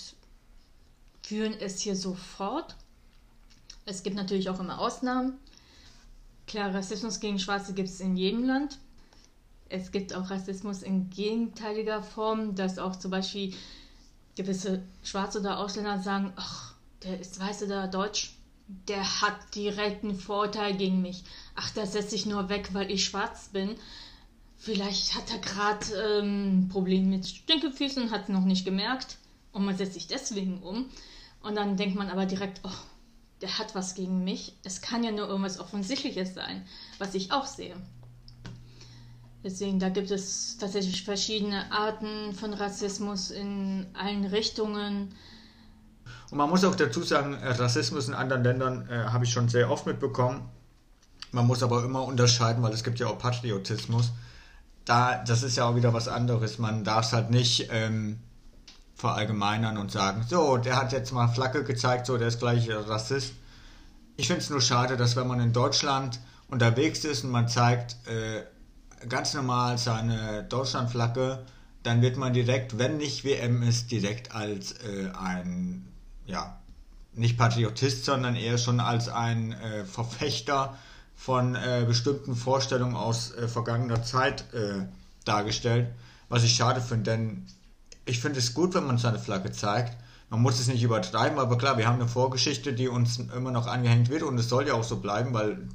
führen 1.22 1.54
es 1.60 1.80
hier 1.80 1.96
so 1.96 2.14
fort. 2.14 2.76
Es 3.84 4.02
gibt 4.02 4.16
natürlich 4.16 4.49
auch 4.49 4.60
immer 4.60 4.80
Ausnahmen. 4.80 5.34
Klar, 6.50 6.75
Rassismus 6.75 7.21
gegen 7.21 7.38
Schwarze 7.38 7.75
gibt 7.75 7.88
es 7.88 8.00
in 8.00 8.16
jedem 8.16 8.42
Land. 8.42 8.80
Es 9.69 9.92
gibt 9.92 10.12
auch 10.16 10.30
Rassismus 10.30 10.83
in 10.83 11.09
gegenteiliger 11.09 12.02
Form, 12.02 12.57
dass 12.57 12.80
auch 12.80 12.97
zum 12.97 13.12
Beispiel 13.12 13.54
gewisse 14.35 14.83
Schwarze 15.04 15.38
oder 15.38 15.61
Ausländer 15.61 16.00
sagen, 16.00 16.33
ach, 16.35 16.75
der 17.04 17.21
ist 17.21 17.38
weiß 17.38 17.62
oder 17.62 17.87
deutsch, 17.87 18.33
der 18.88 19.21
hat 19.21 19.54
direkt 19.54 20.02
einen 20.02 20.16
Vorteil 20.19 20.76
gegen 20.76 21.02
mich. 21.02 21.23
Ach, 21.54 21.71
der 21.71 21.87
setzt 21.87 22.11
sich 22.11 22.26
nur 22.26 22.49
weg, 22.49 22.71
weil 22.73 22.90
ich 22.90 23.04
schwarz 23.04 23.50
bin. 23.52 23.76
Vielleicht 24.57 25.14
hat 25.14 25.30
er 25.30 25.38
gerade 25.38 26.19
ähm, 26.19 26.62
ein 26.62 26.69
Problem 26.69 27.11
mit 27.11 27.28
Stinkefüßen 27.28 28.11
hat 28.11 28.25
es 28.25 28.28
noch 28.28 28.45
nicht 28.45 28.64
gemerkt. 28.64 29.19
Und 29.52 29.66
man 29.66 29.76
setzt 29.76 29.95
sich 29.95 30.09
deswegen 30.09 30.59
um. 30.64 30.87
Und 31.42 31.54
dann 31.54 31.76
denkt 31.76 31.95
man 31.95 32.11
aber 32.11 32.26
direkt, 32.26 32.61
oh, 32.64 32.89
der 33.40 33.59
hat 33.59 33.75
was 33.75 33.94
gegen 33.94 34.25
mich. 34.25 34.56
Es 34.64 34.80
kann 34.80 35.02
ja 35.02 35.11
nur 35.11 35.28
irgendwas 35.28 35.59
Offensichtliches 35.59 36.35
sein, 36.35 36.64
was 36.99 37.14
ich 37.14 37.32
auch 37.32 37.47
sehe. 37.47 37.76
Deswegen, 39.42 39.78
da 39.78 39.88
gibt 39.88 40.11
es 40.11 40.59
tatsächlich 40.59 41.02
verschiedene 41.02 41.73
Arten 41.73 42.35
von 42.35 42.52
Rassismus 42.52 43.30
in 43.30 43.87
allen 43.94 44.26
Richtungen. 44.26 45.14
Und 46.30 46.38
man 46.38 46.50
muss 46.50 46.64
auch 46.64 46.75
dazu 46.75 47.02
sagen, 47.02 47.35
äh, 47.35 47.49
Rassismus 47.52 48.09
in 48.09 48.14
anderen 48.14 48.44
Ländern 48.44 48.88
äh, 48.90 49.04
habe 49.04 49.25
ich 49.25 49.32
schon 49.32 49.49
sehr 49.49 49.70
oft 49.70 49.87
mitbekommen. 49.87 50.49
Man 51.32 51.47
muss 51.47 51.62
aber 51.62 51.85
immer 51.85 52.04
unterscheiden, 52.04 52.62
weil 52.62 52.73
es 52.73 52.85
gibt 52.85 52.99
ja 52.99 53.06
auch 53.06 53.18
Patriotismus. 53.18 54.11
Da, 54.85 55.23
das 55.25 55.42
ist 55.42 55.56
ja 55.56 55.64
auch 55.66 55.76
wieder 55.76 55.94
was 55.94 56.09
anderes. 56.09 56.59
Man 56.59 56.85
darf 56.85 57.06
es 57.06 57.12
halt 57.12 57.30
nicht 57.30 57.68
ähm, 57.70 58.18
verallgemeinern 59.00 59.78
und 59.78 59.90
sagen, 59.90 60.25
so, 60.28 60.59
der 60.59 60.76
hat 60.76 60.92
jetzt 60.92 61.12
mal 61.12 61.28
Flagge 61.28 61.64
gezeigt, 61.64 62.07
so, 62.07 62.19
der 62.19 62.28
ist 62.28 62.38
gleich 62.38 62.69
Rassist. 62.71 63.33
Ich 64.16 64.26
finde 64.26 64.42
es 64.42 64.50
nur 64.50 64.61
schade, 64.61 64.97
dass 64.97 65.16
wenn 65.16 65.26
man 65.26 65.40
in 65.40 65.52
Deutschland 65.52 66.21
unterwegs 66.49 67.04
ist 67.04 67.25
und 67.25 67.30
man 67.30 67.49
zeigt 67.49 67.97
äh, 68.07 68.45
ganz 69.09 69.35
normal 69.35 69.78
seine 69.78 70.45
Deutschlandflagge, 70.45 71.45
dann 71.83 72.02
wird 72.02 72.19
man 72.19 72.35
direkt, 72.35 72.78
wenn 72.78 72.99
nicht 72.99 73.25
WM 73.25 73.62
ist, 73.62 73.90
direkt 73.90 74.35
als 74.35 74.73
äh, 74.73 75.09
ein, 75.19 75.88
ja, 76.26 76.59
nicht 77.14 77.38
Patriotist, 77.38 78.04
sondern 78.04 78.37
eher 78.37 78.59
schon 78.59 78.80
als 78.80 79.09
ein 79.09 79.52
äh, 79.52 79.85
Verfechter 79.85 80.76
von 81.14 81.54
äh, 81.54 81.85
bestimmten 81.87 82.37
Vorstellungen 82.37 82.97
aus 82.97 83.35
äh, 83.35 83.49
vergangener 83.49 84.02
Zeit 84.02 84.45
äh, 84.52 84.87
dargestellt. 85.25 85.88
Was 86.28 86.45
ich 86.45 86.54
schade 86.54 86.80
finde, 86.80 87.11
denn 87.11 87.47
ich 88.04 88.21
finde 88.21 88.38
es 88.38 88.54
gut, 88.54 88.75
wenn 88.75 88.87
man 88.87 88.99
seine 88.99 89.19
Flagge 89.19 89.52
zeigt. 89.52 89.97
Man 90.30 90.42
muss 90.42 90.61
es 90.61 90.69
nicht 90.69 90.83
übertreiben, 90.83 91.38
aber 91.38 91.59
klar, 91.59 91.76
wir 91.76 91.88
haben 91.88 92.00
eine 92.00 92.09
Vorgeschichte, 92.09 92.73
die 92.73 92.88
uns 92.88 93.19
immer 93.19 93.50
noch 93.50 93.66
angehängt 93.66 94.11
wird 94.11 94.23
und 94.23 94.38
es 94.38 94.49
soll 94.49 94.66
ja 94.69 94.75
auch 94.75 94.85
so 94.85 94.99
bleiben, 95.00 95.35
weil 95.35 95.69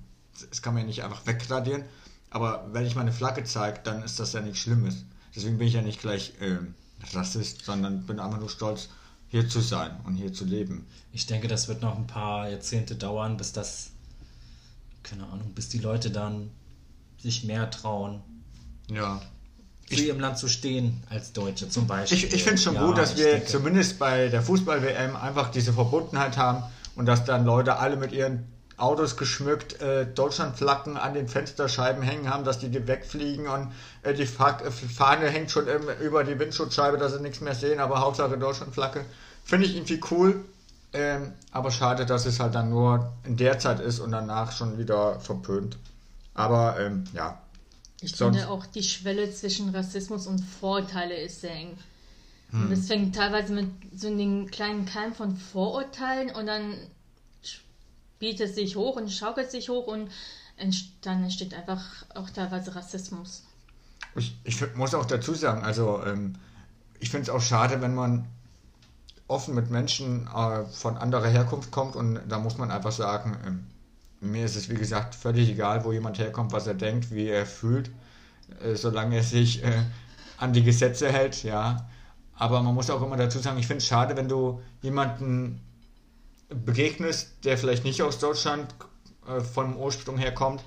es 0.52 0.62
kann 0.62 0.74
man 0.74 0.84
ja 0.84 0.88
nicht 0.88 1.04
einfach 1.04 1.26
wegradieren. 1.26 1.84
Aber 2.30 2.68
wenn 2.72 2.86
ich 2.86 2.96
meine 2.96 3.12
Flagge 3.12 3.44
zeige, 3.44 3.80
dann 3.84 4.04
ist 4.04 4.20
das 4.20 4.34
ja 4.34 4.42
nichts 4.42 4.60
Schlimmes. 4.60 5.06
Deswegen 5.36 5.58
bin 5.58 5.68
ich 5.68 5.74
ja 5.74 5.82
nicht 5.82 6.00
gleich 6.00 6.34
äh, 6.40 6.58
Rassist, 7.14 7.66
sondern 7.66 8.06
bin 8.06 8.20
einfach 8.20 8.40
nur 8.40 8.50
stolz, 8.50 8.90
hier 9.28 9.50
zu 9.50 9.60
sein 9.60 9.92
und 10.06 10.16
hier 10.16 10.32
zu 10.32 10.46
leben. 10.46 10.88
Ich 11.12 11.26
denke, 11.26 11.48
das 11.48 11.68
wird 11.68 11.82
noch 11.82 11.98
ein 11.98 12.08
paar 12.08 12.50
Jahrzehnte 12.50 12.96
dauern, 12.96 13.38
bis 13.38 13.52
das, 13.52 13.92
keine 15.04 15.26
Ahnung, 15.28 15.54
bis 15.54 15.68
die 15.70 15.80
Leute 15.80 16.12
dann 16.12 16.52
sich 17.18 17.44
mehr 17.44 17.70
trauen. 17.70 18.22
Ja. 18.90 19.22
Für 19.88 20.02
ihrem 20.02 20.20
Land 20.20 20.40
zu 20.40 20.48
stehen 20.48 21.04
als 21.10 21.32
Deutsche 21.32 21.70
zum 21.70 21.86
Beispiel. 21.86 22.18
Ich, 22.18 22.34
ich 22.34 22.44
finde 22.44 22.56
es 22.56 22.64
schon 22.64 22.74
ja, 22.76 22.86
gut, 22.86 22.98
dass 22.98 23.18
wir 23.18 23.34
denke, 23.34 23.48
zumindest 23.48 24.00
bei 24.00 24.30
der 24.30 24.42
Fußball-WM 24.42 25.16
einfach 25.16 25.52
diese 25.52 25.74
Verbundenheit 25.74 26.38
haben 26.38 26.64
und 26.96 27.06
dass 27.06 27.24
dann 27.24 27.46
Leute 27.46 27.78
alle 27.78 27.96
mit 27.96 28.12
ihren 28.12 28.48
Autos 28.78 29.16
geschmückt 29.16 29.82
äh, 29.82 30.06
Deutschlandflaggen 30.06 30.98
an 30.98 31.14
den 31.14 31.28
Fensterscheiben 31.28 32.02
hängen 32.02 32.30
haben, 32.30 32.44
dass 32.44 32.60
die, 32.60 32.70
die 32.70 32.88
wegfliegen 32.88 33.48
und 33.48 33.72
äh, 34.04 34.14
die 34.14 34.26
Fahne 34.26 35.30
hängt 35.30 35.52
schon 35.52 35.68
im, 35.68 35.84
über 36.04 36.24
die 36.24 36.38
Windschutzscheibe, 36.38 36.98
dass 36.98 37.14
sie 37.14 37.22
nichts 37.22 37.40
mehr 37.40 37.56
sehen, 37.56 37.80
aber 37.80 38.02
Hauptsache 38.02 38.38
Deutschlandflagge. 38.38 39.06
Finde 39.46 39.68
ich 39.68 39.76
irgendwie 39.76 40.02
cool, 40.12 40.44
ähm, 40.92 41.34
aber 41.52 41.72
schade, 41.72 42.06
dass 42.06 42.26
es 42.26 42.40
halt 42.40 42.56
dann 42.56 42.70
nur 42.70 43.14
in 43.24 43.38
der 43.38 43.60
Zeit 43.60 43.80
ist 43.80 44.00
und 44.00 44.12
danach 44.12 44.52
schon 44.52 44.78
wieder 44.78 45.20
verpönt. 45.20 45.78
Aber 46.34 46.78
ähm, 46.80 47.06
ja. 47.14 47.38
Ich 48.06 48.16
Sonst 48.16 48.38
finde 48.38 48.52
auch 48.52 48.68
die 48.68 48.84
Schwelle 48.84 49.32
zwischen 49.32 49.70
Rassismus 49.70 50.28
und 50.28 50.40
Vorurteile 50.40 51.16
ist 51.16 51.42
sehr 51.42 51.56
eng. 51.56 51.78
Hm. 52.52 52.70
Das 52.70 52.86
fängt 52.86 53.16
teilweise 53.16 53.52
mit 53.52 53.68
so 53.96 54.08
einem 54.08 54.46
kleinen 54.52 54.86
Keim 54.86 55.16
von 55.16 55.36
Vorurteilen 55.36 56.30
und 56.30 56.46
dann 56.46 56.76
bietet 58.20 58.54
sich 58.54 58.76
hoch 58.76 58.96
und 58.96 59.12
schaukelt 59.12 59.50
sich 59.50 59.70
hoch 59.70 59.88
und 59.88 60.12
dann 61.02 61.24
entsteht 61.24 61.56
einfach 61.56 61.84
auch 62.14 62.30
teilweise 62.30 62.76
Rassismus. 62.76 63.44
Ich, 64.16 64.36
ich 64.44 64.76
muss 64.76 64.94
auch 64.94 65.06
dazu 65.06 65.34
sagen, 65.34 65.64
also 65.64 66.02
ähm, 66.06 66.36
ich 67.00 67.10
finde 67.10 67.24
es 67.24 67.30
auch 67.30 67.42
schade, 67.42 67.82
wenn 67.82 67.96
man 67.96 68.28
offen 69.28 69.56
mit 69.56 69.72
Menschen 69.72 70.28
äh, 70.28 70.64
von 70.66 70.96
anderer 70.98 71.28
Herkunft 71.28 71.72
kommt 71.72 71.96
und 71.96 72.22
da 72.30 72.38
muss 72.38 72.58
man 72.58 72.70
einfach 72.70 72.92
sagen, 72.92 73.36
ähm, 73.46 73.66
mir 74.26 74.46
ist 74.46 74.56
es 74.56 74.70
wie 74.70 74.76
gesagt 74.76 75.16
völlig 75.16 75.50
egal, 75.50 75.86
wo 75.86 75.92
jemand 75.92 76.20
herkommt, 76.20 76.52
was 76.52 76.68
er 76.68 76.74
denkt, 76.74 77.12
wie 77.12 77.28
er 77.28 77.46
fühlt, 77.46 77.92
äh, 78.62 78.76
solange 78.76 79.18
er 79.18 79.24
sich 79.24 79.64
äh, 79.64 79.84
an 80.38 80.54
die 80.54 80.64
Gesetze 80.64 81.12
hält, 81.12 81.44
ja. 81.44 81.90
Aber 82.36 82.62
man 82.62 82.76
muss 82.76 82.90
auch 82.90 83.02
immer 83.02 83.18
dazu 83.18 83.40
sagen, 83.40 83.58
ich 83.58 83.68
finde 83.68 83.80
es 83.80 83.88
schade, 83.88 84.18
wenn 84.18 84.28
du 84.28 84.62
jemanden 84.82 85.62
begegnest, 86.50 87.44
der 87.44 87.58
vielleicht 87.58 87.86
nicht 87.86 88.02
aus 88.02 88.20
Deutschland 88.20 88.74
äh, 89.28 89.40
vom 89.42 89.78
Ursprung 89.78 90.18
her 90.18 90.34
kommt 90.34 90.64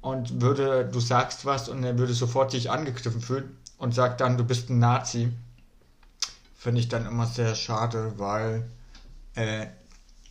und 0.00 0.40
würde, 0.40 0.88
du 0.90 1.00
sagst 1.00 1.44
was 1.44 1.68
und 1.68 1.82
er 1.82 1.98
würde 1.98 2.14
sofort 2.14 2.50
sich 2.50 2.70
angegriffen 2.70 3.20
fühlen 3.20 3.56
und 3.78 3.94
sagt 3.94 4.20
dann, 4.20 4.36
du 4.36 4.44
bist 4.44 4.70
ein 4.70 4.78
Nazi, 4.78 5.32
finde 6.56 6.80
ich 6.80 6.88
dann 6.88 7.06
immer 7.06 7.26
sehr 7.26 7.54
schade, 7.54 8.12
weil 8.18 8.68
äh, 9.34 9.66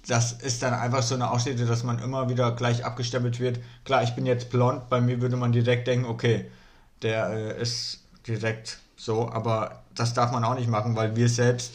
das 0.07 0.31
ist 0.31 0.63
dann 0.63 0.73
einfach 0.73 1.03
so 1.03 1.15
eine 1.15 1.29
Ausrede, 1.29 1.65
dass 1.65 1.83
man 1.83 1.99
immer 1.99 2.29
wieder 2.29 2.51
gleich 2.53 2.85
abgestempelt 2.85 3.39
wird. 3.39 3.59
Klar, 3.83 4.03
ich 4.03 4.15
bin 4.15 4.25
jetzt 4.25 4.49
blond, 4.49 4.89
bei 4.89 5.01
mir 5.01 5.21
würde 5.21 5.35
man 5.35 5.51
direkt 5.51 5.87
denken, 5.87 6.05
okay, 6.05 6.49
der 7.01 7.29
äh, 7.29 7.61
ist 7.61 7.99
direkt 8.25 8.79
so, 8.95 9.29
aber 9.29 9.83
das 9.93 10.13
darf 10.13 10.31
man 10.31 10.43
auch 10.43 10.55
nicht 10.55 10.69
machen, 10.69 10.95
weil 10.95 11.15
wir 11.15 11.29
selbst 11.29 11.73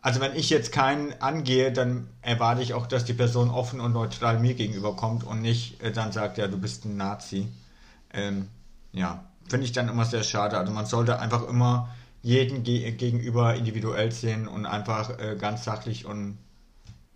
also 0.00 0.20
wenn 0.20 0.34
ich 0.36 0.48
jetzt 0.48 0.72
keinen 0.72 1.12
angehe, 1.20 1.72
dann 1.72 2.08
erwarte 2.22 2.62
ich 2.62 2.74
auch, 2.74 2.86
dass 2.86 3.04
die 3.04 3.14
Person 3.14 3.50
offen 3.50 3.80
und 3.80 3.92
neutral 3.92 4.38
mir 4.38 4.54
gegenüber 4.54 4.94
kommt 4.94 5.24
und 5.24 5.42
nicht 5.42 5.82
äh, 5.82 5.92
dann 5.92 6.12
sagt, 6.12 6.38
ja, 6.38 6.46
du 6.48 6.56
bist 6.56 6.84
ein 6.84 6.96
Nazi. 6.96 7.48
Ähm, 8.14 8.48
ja, 8.92 9.24
finde 9.48 9.66
ich 9.66 9.72
dann 9.72 9.88
immer 9.88 10.04
sehr 10.04 10.22
schade. 10.22 10.56
Also 10.56 10.72
man 10.72 10.86
sollte 10.86 11.18
einfach 11.18 11.46
immer 11.48 11.94
jeden 12.22 12.62
ge 12.62 12.90
gegenüber 12.92 13.54
individuell 13.54 14.12
sehen 14.12 14.48
und 14.48 14.66
einfach 14.66 15.18
äh, 15.18 15.36
ganz 15.38 15.64
sachlich 15.64 16.06
und 16.06 16.38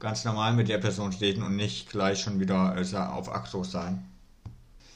ganz 0.02 0.25
normal 0.25 0.52
mit 0.52 0.68
der 0.68 0.78
Person 0.78 1.12
reden 1.12 1.44
und 1.44 1.54
nicht 1.54 1.88
gleich 1.88 2.21
schon 2.21 2.40
wieder 2.40 2.76
äh, 2.76 2.97
auf 2.97 3.32
Akro 3.32 3.62
sein. 3.62 4.04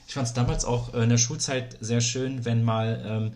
Ich 0.08 0.14
fand 0.14 0.26
es 0.26 0.34
damals 0.34 0.64
auch 0.64 0.94
äh, 0.94 1.04
in 1.04 1.10
der 1.10 1.16
Schulzeit 1.16 1.78
sehr 1.80 2.00
schön, 2.00 2.44
wenn 2.44 2.64
mal 2.64 3.02
ähm, 3.06 3.32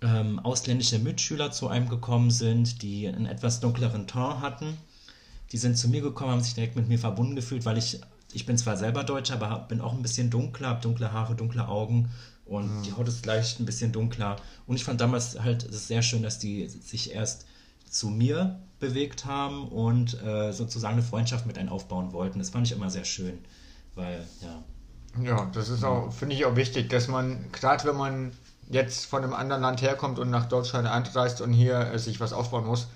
ähm, 0.00 0.38
ausländische 0.38 0.98
Mitschüler 0.98 1.50
zu 1.50 1.68
einem 1.68 1.90
gekommen 1.90 2.30
sind, 2.30 2.80
die 2.80 3.06
einen 3.06 3.26
etwas 3.26 3.60
dunkleren 3.60 4.06
Ton 4.06 4.40
hatten. 4.40 4.78
Die 5.52 5.58
sind 5.58 5.76
zu 5.76 5.88
mir 5.88 6.00
gekommen, 6.00 6.32
haben 6.32 6.40
sich 6.40 6.54
direkt 6.54 6.76
mit 6.76 6.88
mir 6.88 6.98
verbunden 6.98 7.36
gefühlt, 7.36 7.66
weil 7.66 7.76
ich, 7.76 8.00
ich 8.32 8.46
bin 8.46 8.56
zwar 8.56 8.78
selber 8.78 9.04
Deutscher, 9.04 9.34
aber 9.34 9.66
bin 9.68 9.82
auch 9.82 9.92
ein 9.92 10.02
bisschen 10.02 10.30
dunkler, 10.30 10.68
habe 10.68 10.80
dunkle 10.80 11.12
Haare, 11.12 11.34
dunkle 11.34 11.68
Augen 11.68 12.08
und 12.46 12.78
mhm. 12.78 12.82
die 12.82 12.92
Haut 12.94 13.08
ist 13.08 13.26
leicht 13.26 13.60
ein 13.60 13.66
bisschen 13.66 13.92
dunkler. 13.92 14.36
Und 14.66 14.76
ich 14.76 14.84
fand 14.84 15.02
damals 15.02 15.38
halt 15.38 15.64
es 15.64 15.86
sehr 15.86 16.00
schön, 16.00 16.22
dass 16.22 16.38
die 16.38 16.66
sich 16.66 17.12
erst 17.12 17.44
zu 17.90 18.08
mir 18.08 18.60
bewegt 18.80 19.24
haben 19.24 19.68
und 19.68 20.22
äh, 20.22 20.52
sozusagen 20.52 20.94
eine 20.94 21.02
Freundschaft 21.02 21.46
mit 21.46 21.58
einem 21.58 21.68
aufbauen 21.68 22.12
wollten. 22.12 22.38
Das 22.38 22.50
fand 22.50 22.66
ich 22.66 22.72
immer 22.72 22.90
sehr 22.90 23.04
schön, 23.04 23.38
weil, 23.94 24.26
ja. 24.40 24.62
Ja, 25.22 25.50
das 25.52 25.68
ist 25.68 25.84
auch, 25.84 26.12
finde 26.12 26.34
ich 26.36 26.44
auch 26.44 26.54
wichtig, 26.54 26.90
dass 26.90 27.08
man, 27.08 27.50
gerade 27.50 27.84
wenn 27.88 27.96
man 27.96 28.32
jetzt 28.70 29.06
von 29.06 29.24
einem 29.24 29.32
anderen 29.32 29.62
Land 29.62 29.82
herkommt 29.82 30.18
und 30.18 30.30
nach 30.30 30.46
Deutschland 30.46 30.86
einreist 30.86 31.40
und 31.40 31.52
hier 31.52 31.78
äh, 31.92 31.98
sich 31.98 32.20
was 32.20 32.32
aufbauen 32.32 32.66
muss, 32.66 32.88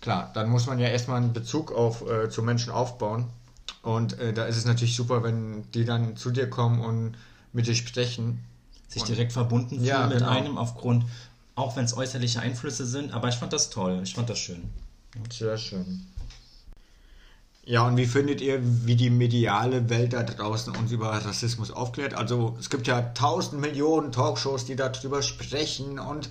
klar, 0.00 0.30
dann 0.34 0.48
muss 0.48 0.66
man 0.66 0.78
ja 0.78 0.88
erstmal 0.88 1.18
einen 1.18 1.32
Bezug 1.32 1.72
auf, 1.72 2.08
äh, 2.08 2.30
zu 2.30 2.42
Menschen 2.42 2.72
aufbauen. 2.72 3.26
Und 3.82 4.18
äh, 4.18 4.32
da 4.32 4.44
ist 4.44 4.56
es 4.56 4.64
natürlich 4.64 4.96
super, 4.96 5.22
wenn 5.22 5.70
die 5.72 5.84
dann 5.84 6.16
zu 6.16 6.30
dir 6.30 6.48
kommen 6.48 6.80
und 6.80 7.16
mit 7.52 7.66
dir 7.66 7.74
sprechen. 7.74 8.44
Sich 8.88 9.04
direkt 9.04 9.32
verbunden 9.32 9.76
fühlen 9.76 9.84
ja, 9.84 10.06
mit 10.06 10.18
genau. 10.18 10.30
einem 10.30 10.58
aufgrund, 10.58 11.04
auch 11.60 11.76
wenn 11.76 11.84
es 11.84 11.96
äußerliche 11.96 12.40
Einflüsse 12.40 12.86
sind. 12.86 13.12
Aber 13.12 13.28
ich 13.28 13.36
fand 13.36 13.52
das 13.52 13.70
toll, 13.70 14.00
ich 14.02 14.14
fand 14.14 14.28
das 14.30 14.38
schön. 14.38 14.70
Sehr 15.30 15.58
schön. 15.58 16.06
Ja, 17.64 17.86
und 17.86 17.96
wie 17.96 18.06
findet 18.06 18.40
ihr, 18.40 18.58
wie 18.62 18.96
die 18.96 19.10
mediale 19.10 19.88
Welt 19.90 20.12
da 20.12 20.22
draußen 20.22 20.74
uns 20.74 20.90
über 20.90 21.10
Rassismus 21.10 21.70
aufklärt? 21.70 22.14
Also 22.14 22.56
es 22.58 22.70
gibt 22.70 22.86
ja 22.86 23.00
tausend 23.00 23.60
Millionen 23.60 24.12
Talkshows, 24.12 24.64
die 24.64 24.76
darüber 24.76 25.22
sprechen 25.22 25.98
und 25.98 26.30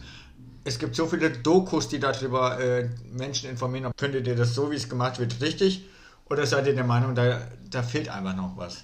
es 0.63 0.79
gibt 0.79 0.95
so 0.95 1.07
viele 1.07 1.29
Dokus, 1.29 1.87
die 1.87 1.99
darüber 1.99 2.59
äh, 2.59 2.89
Menschen 3.11 3.49
informieren. 3.49 3.91
Findet 3.97 4.27
ihr 4.27 4.35
das 4.35 4.53
so, 4.53 4.71
wie 4.71 4.75
es 4.75 4.89
gemacht 4.89 5.19
wird, 5.19 5.39
richtig? 5.41 5.85
Oder 6.29 6.45
seid 6.45 6.67
ihr 6.67 6.75
der 6.75 6.83
Meinung, 6.83 7.15
da, 7.15 7.41
da 7.69 7.83
fehlt 7.83 8.09
einfach 8.09 8.35
noch 8.35 8.57
was? 8.57 8.83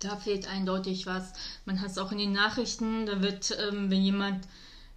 Da 0.00 0.16
fehlt 0.16 0.46
eindeutig 0.48 1.06
was. 1.06 1.32
Man 1.64 1.80
hat 1.80 1.90
es 1.90 1.98
auch 1.98 2.12
in 2.12 2.18
den 2.18 2.32
Nachrichten, 2.32 3.06
da 3.06 3.22
wird, 3.22 3.56
ähm, 3.68 3.90
wenn 3.90 4.02
jemand 4.02 4.46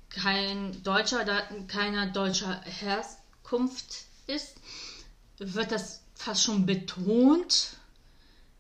kein 0.10 0.82
Deutscher 0.84 1.22
oder 1.22 1.42
keiner 1.68 2.08
deutscher 2.08 2.62
Herkunft 2.64 4.06
ist, 4.28 4.58
wird 5.38 5.72
das 5.72 6.02
fast 6.16 6.44
schon 6.44 6.66
betont, 6.66 7.78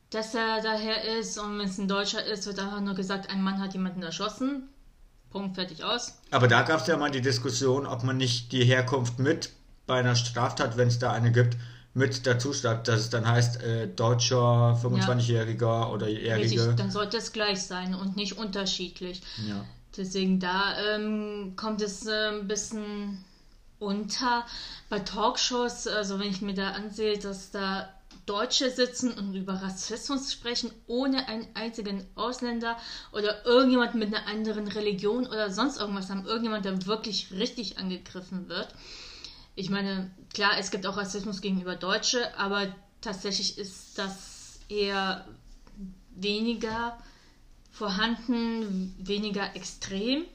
dass 0.09 0.33
er 0.33 0.61
daher 0.61 1.19
ist. 1.19 1.37
Und 1.37 1.59
wenn 1.59 1.67
es 1.67 1.77
ein 1.77 1.87
Deutscher 1.87 2.23
ist, 2.23 2.45
wird 2.45 2.59
einfach 2.59 2.81
nur 2.81 2.95
gesagt, 2.95 3.29
ein 3.29 3.41
Mann 3.41 3.59
hat 3.59 3.73
jemanden 3.73 4.01
erschossen. 4.01 4.69
Punkt, 5.29 5.55
fertig 5.55 5.83
aus. 5.83 6.17
Aber 6.31 6.47
da 6.47 6.63
gab 6.63 6.81
es 6.81 6.87
ja 6.87 6.97
mal 6.97 7.11
die 7.11 7.21
Diskussion, 7.21 7.85
ob 7.85 8.03
man 8.03 8.17
nicht 8.17 8.51
die 8.51 8.65
Herkunft 8.65 9.19
mit 9.19 9.51
bei 9.85 9.99
einer 9.99 10.15
Straftat, 10.15 10.77
wenn 10.77 10.87
es 10.87 10.99
da 10.99 11.11
eine 11.11 11.31
gibt, 11.31 11.57
mit 11.93 12.25
dazu 12.25 12.53
schreibt, 12.53 12.87
dass 12.87 13.01
es 13.01 13.09
dann 13.09 13.27
heißt, 13.27 13.61
äh, 13.61 13.87
deutscher 13.87 14.79
25-Jähriger 14.81 15.61
ja. 15.61 15.89
oder 15.89 16.07
Jährige. 16.07 16.61
Richtig, 16.61 16.75
dann 16.77 16.91
sollte 16.91 17.17
es 17.17 17.31
gleich 17.31 17.61
sein 17.63 17.93
und 17.93 18.15
nicht 18.15 18.37
unterschiedlich. 18.37 19.21
Ja. 19.47 19.65
Deswegen 19.99 20.39
da 20.39 20.77
ähm, 20.79 21.53
kommt 21.57 21.81
es 21.81 22.07
äh, 22.07 22.29
ein 22.29 22.47
bisschen 22.47 23.23
unter. 23.79 24.45
Bei 24.89 24.99
Talkshows, 24.99 25.87
also 25.87 26.19
wenn 26.19 26.29
ich 26.29 26.41
mir 26.41 26.53
da 26.53 26.71
ansehe, 26.71 27.19
dass 27.19 27.51
da 27.51 27.93
Deutsche 28.25 28.69
sitzen 28.69 29.11
und 29.11 29.33
über 29.33 29.55
Rassismus 29.55 30.31
sprechen, 30.31 30.71
ohne 30.87 31.27
einen 31.27 31.47
einzigen 31.53 32.05
Ausländer 32.15 32.77
oder 33.11 33.45
irgendjemand 33.45 33.95
mit 33.95 34.13
einer 34.13 34.25
anderen 34.25 34.69
Religion 34.69 35.27
oder 35.27 35.51
sonst 35.51 35.79
irgendwas 35.81 36.09
haben, 36.09 36.25
irgendjemand, 36.25 36.63
der 36.63 36.85
wirklich 36.85 37.31
richtig 37.31 37.77
angegriffen 37.77 38.47
wird. 38.47 38.73
Ich 39.55 39.69
meine, 39.69 40.11
klar, 40.33 40.51
es 40.57 40.71
gibt 40.71 40.85
auch 40.85 40.95
Rassismus 40.95 41.41
gegenüber 41.41 41.75
Deutsche, 41.75 42.37
aber 42.37 42.73
tatsächlich 43.01 43.57
ist 43.57 43.97
das 43.97 44.59
eher 44.69 45.25
weniger 46.15 46.97
vorhanden, 47.79 48.93
weniger 48.99 49.55
extrem. 49.55 50.25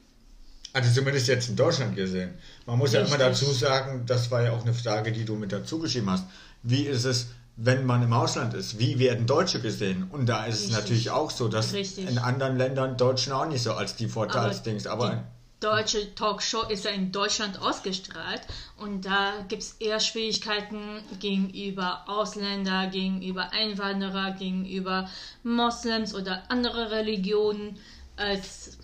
Also 0.73 0.91
zumindest 0.91 1.27
jetzt 1.27 1.47
in 1.47 1.55
Deutschland 1.55 1.95
gesehen. 1.95 2.33
Man 2.65 2.79
muss 2.79 2.91
Richtig. 2.91 3.09
ja 3.09 3.15
immer 3.15 3.23
dazu 3.23 3.45
sagen, 3.45 4.03
das 4.05 4.29
war 4.31 4.41
ja 4.41 4.51
auch 4.51 4.63
eine 4.63 4.73
Frage, 4.73 5.11
die 5.13 5.23
du 5.23 5.35
mit 5.35 5.51
dazu 5.51 5.79
geschrieben 5.79 6.09
hast. 6.09 6.25
Wie 6.63 6.81
ist 6.81 7.05
es, 7.05 7.27
wenn 7.55 7.85
man 7.85 8.01
im 8.01 8.11
Ausland 8.11 8.55
ist? 8.55 8.79
Wie 8.79 8.99
werden 8.99 9.27
Deutsche 9.27 9.61
gesehen? 9.61 10.07
Und 10.11 10.25
da 10.25 10.45
ist 10.45 10.55
Richtig. 10.55 10.71
es 10.71 10.75
natürlich 10.75 11.09
auch 11.11 11.31
so, 11.31 11.47
dass 11.47 11.71
Richtig. 11.71 12.09
in 12.09 12.17
anderen 12.17 12.57
Ländern 12.57 12.97
Deutschen 12.97 13.31
auch 13.31 13.47
nicht 13.47 13.61
so 13.61 13.73
als 13.73 13.95
die 13.95 14.07
Vorteilsdings. 14.07 14.87
Aber, 14.87 15.05
aber 15.05 15.23
deutsche 15.65 16.13
Talkshow 16.13 16.61
ist 16.69 16.85
ja 16.85 16.91
in 16.91 17.11
Deutschland 17.11 17.59
ausgestrahlt 17.59 18.41
und 18.77 19.03
da 19.05 19.43
gibt 19.47 19.63
es 19.63 19.71
eher 19.79 19.99
Schwierigkeiten 19.99 21.01
gegenüber 21.19 22.03
Ausländer, 22.07 22.85
gegenüber 22.85 23.51
Einwanderer, 23.51 24.33
gegenüber 24.33 25.09
Moslems 25.41 26.13
oder 26.13 26.43
andere 26.49 26.91
Religionen 26.91 27.79
als 28.15 28.77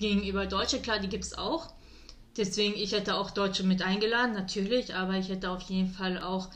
gegenüber 0.00 0.46
Deutsche. 0.46 0.80
Klar, 0.80 0.98
die 0.98 1.08
gibt 1.08 1.22
es 1.22 1.38
auch. 1.38 1.68
Deswegen, 2.36 2.74
ich 2.74 2.90
hätte 2.90 3.14
auch 3.14 3.30
Deutsche 3.30 3.62
mit 3.62 3.82
eingeladen, 3.82 4.32
natürlich, 4.32 4.92
aber 4.92 5.14
ich 5.14 5.28
hätte 5.28 5.50
auf 5.50 5.62
jeden 5.62 5.92
Fall 5.92 6.20
auch 6.20 6.48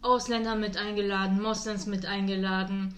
Ausländer 0.00 0.54
mit 0.54 0.78
eingeladen, 0.78 1.42
Moslems 1.42 1.84
mit 1.84 2.06
eingeladen 2.06 2.94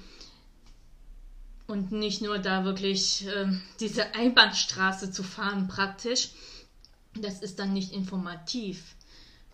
und 1.67 1.93
nicht 1.93 2.23
nur 2.23 2.39
da 2.39 2.65
wirklich 2.65 3.27
äh, 3.27 3.47
diese 3.81 4.15
Einbahnstraße 4.15 5.11
zu 5.11 5.23
fahren 5.23 5.69
praktisch. 5.69 6.31
Das 7.21 7.41
ist 7.41 7.59
dann 7.59 7.73
nicht 7.73 7.93
informativ. 7.93 8.97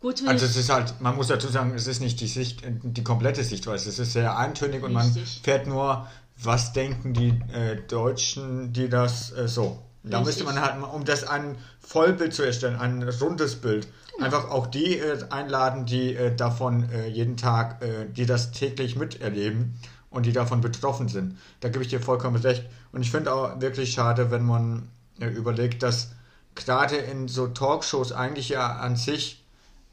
Gut, 0.01 0.27
also 0.27 0.47
es 0.47 0.57
ist 0.57 0.71
halt, 0.71 0.99
man 1.01 1.15
muss 1.15 1.29
dazu 1.29 1.49
sagen, 1.49 1.75
es 1.75 1.87
ist 1.87 2.01
nicht 2.01 2.21
die 2.21 2.27
Sicht, 2.27 2.63
die 2.65 3.05
komplette 3.05 3.45
Sichtweise. 3.45 3.91
Es 3.91 3.99
ist 3.99 4.15
sehr 4.15 4.37
eintönig 4.39 4.83
und 4.83 4.95
man 4.95 5.13
fährt 5.43 5.67
nur, 5.67 6.09
was 6.43 6.73
denken 6.73 7.13
die 7.13 7.39
äh, 7.53 7.77
Deutschen, 7.87 8.73
die 8.73 8.89
das 8.89 9.31
äh, 9.33 9.47
so. 9.47 9.83
Da 10.03 10.21
Richtig. 10.21 10.27
müsste 10.27 10.45
man 10.45 10.63
halt, 10.63 10.83
um 10.95 11.05
das 11.05 11.25
ein 11.25 11.59
Vollbild 11.81 12.33
zu 12.33 12.43
erstellen, 12.43 12.77
ein 12.77 13.03
rundes 13.03 13.57
Bild, 13.57 13.87
genau. 14.15 14.25
einfach 14.25 14.49
auch 14.49 14.67
die 14.69 14.99
äh, 14.99 15.19
einladen, 15.29 15.85
die 15.85 16.15
äh, 16.15 16.35
davon 16.35 16.89
äh, 16.91 17.07
jeden 17.07 17.37
Tag, 17.37 17.83
die 18.17 18.25
das 18.25 18.53
täglich 18.53 18.97
miterleben 18.97 19.79
und 20.11 20.27
die 20.27 20.33
davon 20.33 20.61
betroffen 20.61 21.09
sind. 21.09 21.39
Da 21.61 21.69
gebe 21.69 21.85
ich 21.85 21.91
dir 21.91 22.01
vollkommen 22.01 22.37
recht. 22.37 22.65
Und 22.93 23.03
ich 23.03 23.11
finde 23.11 23.33
auch 23.33 23.61
wirklich 23.61 23.93
schade, 23.93 24.31
wenn 24.31 24.45
man 24.45 24.89
äh, 25.21 25.29
überlegt, 25.29 25.83
dass 25.83 26.11
gerade 26.55 26.97
in 26.97 27.29
so 27.29 27.49
Talkshows 27.49 28.13
eigentlich 28.13 28.49
ja 28.49 28.77
an 28.77 28.97
sich 28.97 29.45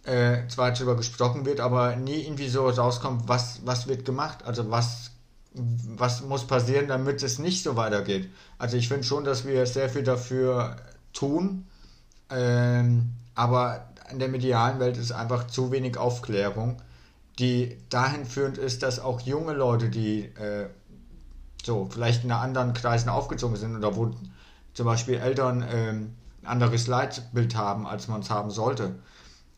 äh, 0.04 0.48
zwar 0.48 0.72
darüber 0.72 0.96
gesprochen 0.96 1.46
wird, 1.46 1.60
aber 1.60 1.96
nie 1.96 2.24
irgendwie 2.24 2.48
so 2.48 2.68
rauskommt, 2.68 3.28
was, 3.28 3.62
was 3.66 3.88
wird 3.88 4.06
gemacht, 4.06 4.40
also 4.46 4.72
was, 4.72 5.12
was 5.54 6.22
muss 6.22 6.48
passieren, 6.48 6.88
damit 6.88 7.22
es 7.22 7.40
nicht 7.40 7.64
so 7.64 7.76
weitergeht. 7.76 8.30
Also 8.58 8.78
ich 8.78 8.88
finde 8.88 9.04
schon, 9.04 9.24
dass 9.24 9.46
wir 9.46 9.66
sehr 9.66 9.90
viel 9.90 10.04
dafür 10.04 10.78
tun, 11.14 11.68
ähm, 12.30 13.14
aber 13.36 13.90
in 14.10 14.20
der 14.20 14.30
medialen 14.30 14.80
Welt 14.80 14.98
ist 14.98 15.12
einfach 15.12 15.48
zu 15.48 15.72
wenig 15.72 15.98
Aufklärung 15.98 16.82
die 17.40 17.78
dahin 17.90 18.26
führend 18.26 18.58
ist, 18.58 18.84
dass 18.84 19.00
auch 19.00 19.22
junge 19.22 19.54
Leute, 19.54 19.90
die 19.90 20.24
äh, 20.24 20.70
so 21.64 21.88
vielleicht 21.92 22.24
in 22.24 22.32
anderen 22.32 22.74
Kreisen 22.74 23.10
aufgezogen 23.10 23.56
sind 23.58 23.76
oder 23.76 23.96
wo 23.96 24.12
zum 24.74 24.86
Beispiel 24.86 25.16
Eltern 25.16 25.62
äh, 25.62 25.90
ein 25.90 26.16
anderes 26.44 26.88
Leitbild 26.88 27.56
haben, 27.56 27.86
als 27.86 28.08
man 28.08 28.22
es 28.22 28.30
haben 28.30 28.50
sollte, 28.50 28.96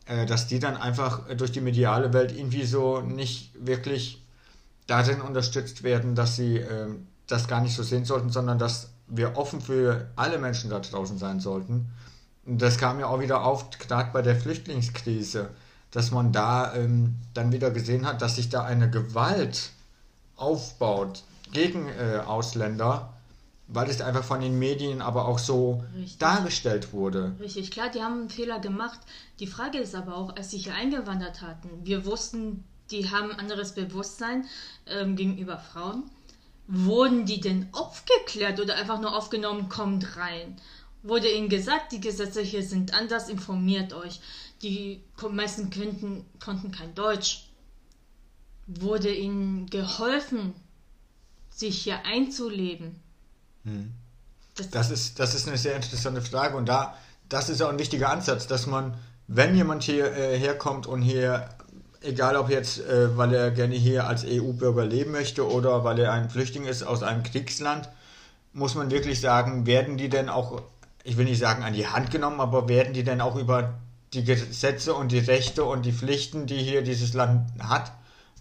äh, 0.06 0.26
dass 0.26 0.46
die 0.46 0.58
dann 0.58 0.76
einfach 0.76 1.28
durch 1.36 1.52
die 1.52 1.60
mediale 1.60 2.12
Welt 2.12 2.36
irgendwie 2.36 2.64
so 2.64 3.00
nicht 3.00 3.52
wirklich 3.64 4.22
darin 4.86 5.20
unterstützt 5.20 5.82
werden, 5.82 6.14
dass 6.14 6.36
sie 6.36 6.56
ähm, 6.56 7.06
das 7.26 7.48
gar 7.48 7.60
nicht 7.60 7.74
so 7.74 7.82
sehen 7.82 8.04
sollten, 8.04 8.30
sondern 8.30 8.58
dass 8.58 8.90
wir 9.06 9.36
offen 9.36 9.60
für 9.60 10.10
alle 10.16 10.38
Menschen 10.38 10.70
da 10.70 10.80
draußen 10.80 11.18
sein 11.18 11.40
sollten. 11.40 11.90
Und 12.44 12.60
das 12.60 12.78
kam 12.78 12.98
ja 12.98 13.06
auch 13.06 13.20
wieder 13.20 13.44
auf, 13.44 13.70
gerade 13.70 14.10
bei 14.12 14.22
der 14.22 14.36
Flüchtlingskrise 14.36 15.50
dass 15.90 16.10
man 16.10 16.32
da 16.32 16.74
ähm, 16.74 17.16
dann 17.34 17.52
wieder 17.52 17.70
gesehen 17.70 18.06
hat, 18.06 18.22
dass 18.22 18.36
sich 18.36 18.48
da 18.48 18.64
eine 18.64 18.90
Gewalt 18.90 19.70
aufbaut 20.36 21.22
gegen 21.52 21.88
äh, 21.88 22.20
Ausländer, 22.24 23.12
weil 23.66 23.88
es 23.88 24.00
einfach 24.00 24.24
von 24.24 24.40
den 24.40 24.58
Medien 24.58 25.02
aber 25.02 25.26
auch 25.26 25.38
so 25.38 25.84
Richtig. 25.94 26.18
dargestellt 26.18 26.92
wurde. 26.92 27.34
Richtig, 27.40 27.70
klar, 27.70 27.88
die 27.88 28.02
haben 28.02 28.20
einen 28.20 28.30
Fehler 28.30 28.58
gemacht. 28.58 28.98
Die 29.38 29.46
Frage 29.46 29.78
ist 29.78 29.94
aber 29.94 30.16
auch, 30.16 30.36
als 30.36 30.50
sie 30.50 30.58
hier 30.58 30.74
eingewandert 30.74 31.42
hatten, 31.42 31.68
wir 31.84 32.04
wussten, 32.04 32.64
die 32.90 33.10
haben 33.10 33.30
ein 33.30 33.38
anderes 33.38 33.72
Bewusstsein 33.72 34.44
ähm, 34.86 35.16
gegenüber 35.16 35.58
Frauen. 35.58 36.04
Wurden 36.66 37.26
die 37.26 37.40
denn 37.40 37.68
aufgeklärt 37.72 38.60
oder 38.60 38.76
einfach 38.76 39.00
nur 39.00 39.16
aufgenommen, 39.16 39.68
kommt 39.68 40.16
rein? 40.16 40.56
Wurde 41.02 41.30
ihnen 41.30 41.48
gesagt, 41.48 41.92
die 41.92 42.00
Gesetze 42.00 42.42
hier 42.42 42.62
sind 42.62 42.94
anders, 42.94 43.28
informiert 43.28 43.92
euch 43.92 44.20
die 44.62 45.02
meisten 45.30 45.70
könnten, 45.70 46.24
konnten 46.42 46.70
kein 46.70 46.94
Deutsch. 46.94 47.50
Wurde 48.66 49.12
ihnen 49.12 49.66
geholfen, 49.66 50.54
sich 51.50 51.82
hier 51.82 52.04
einzuleben? 52.04 53.00
Hm. 53.64 53.92
Das, 54.56 54.70
das, 54.70 54.90
ist, 54.90 55.18
das 55.18 55.34
ist 55.34 55.48
eine 55.48 55.58
sehr 55.58 55.76
interessante 55.76 56.22
Frage 56.22 56.56
und 56.56 56.68
da, 56.68 56.96
das 57.28 57.48
ist 57.48 57.62
auch 57.62 57.70
ein 57.70 57.78
wichtiger 57.78 58.10
Ansatz, 58.10 58.46
dass 58.46 58.66
man, 58.66 58.94
wenn 59.26 59.54
jemand 59.54 59.82
hier 59.82 60.12
äh, 60.12 60.38
herkommt 60.38 60.86
und 60.86 61.02
hier, 61.02 61.48
egal 62.02 62.36
ob 62.36 62.50
jetzt, 62.50 62.80
äh, 62.80 63.16
weil 63.16 63.32
er 63.32 63.50
gerne 63.50 63.74
hier 63.74 64.06
als 64.06 64.24
EU-Bürger 64.24 64.84
leben 64.84 65.12
möchte 65.12 65.48
oder 65.48 65.84
weil 65.84 65.98
er 65.98 66.12
ein 66.12 66.30
Flüchtling 66.30 66.64
ist 66.64 66.82
aus 66.82 67.02
einem 67.02 67.22
Kriegsland, 67.22 67.88
muss 68.52 68.74
man 68.74 68.90
wirklich 68.90 69.20
sagen, 69.20 69.66
werden 69.66 69.96
die 69.96 70.08
denn 70.08 70.28
auch, 70.28 70.62
ich 71.04 71.16
will 71.16 71.24
nicht 71.24 71.38
sagen 71.38 71.62
an 71.62 71.72
die 71.72 71.86
Hand 71.86 72.10
genommen, 72.10 72.40
aber 72.40 72.68
werden 72.68 72.92
die 72.92 73.04
denn 73.04 73.20
auch 73.20 73.36
über 73.36 73.74
die 74.12 74.24
Gesetze 74.24 74.94
und 74.94 75.12
die 75.12 75.18
Rechte 75.18 75.64
und 75.64 75.84
die 75.84 75.92
Pflichten, 75.92 76.46
die 76.46 76.58
hier 76.58 76.82
dieses 76.82 77.14
Land 77.14 77.48
hat, 77.60 77.92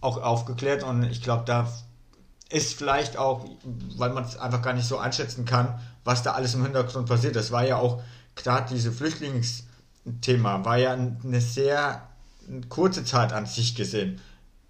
auch 0.02 0.22
aufgeklärt. 0.22 0.84
Und 0.84 1.04
ich 1.04 1.22
glaube, 1.22 1.44
da 1.46 1.72
ist 2.50 2.74
vielleicht 2.74 3.18
auch, 3.18 3.46
weil 3.98 4.12
man 4.12 4.24
es 4.24 4.38
einfach 4.38 4.62
gar 4.62 4.74
nicht 4.74 4.88
so 4.88 4.98
einschätzen 4.98 5.46
kann, 5.46 5.80
was 6.04 6.24
da 6.24 6.32
alles 6.32 6.56
im 6.56 6.64
Hintergrund 6.64 7.08
passiert. 7.08 7.36
Das 7.36 7.52
war 7.52 7.66
ja 7.66 7.78
auch 7.78 8.02
gerade 8.36 8.74
diese 8.74 8.92
Flüchtlingsthema, 8.92 10.66
war 10.66 10.78
ja 10.78 10.94
eine 10.94 11.42
sehr 11.42 12.08
kurze 12.70 13.04
Zeit 13.04 13.32
an 13.32 13.46
sich 13.46 13.76
gesehen 13.76 14.20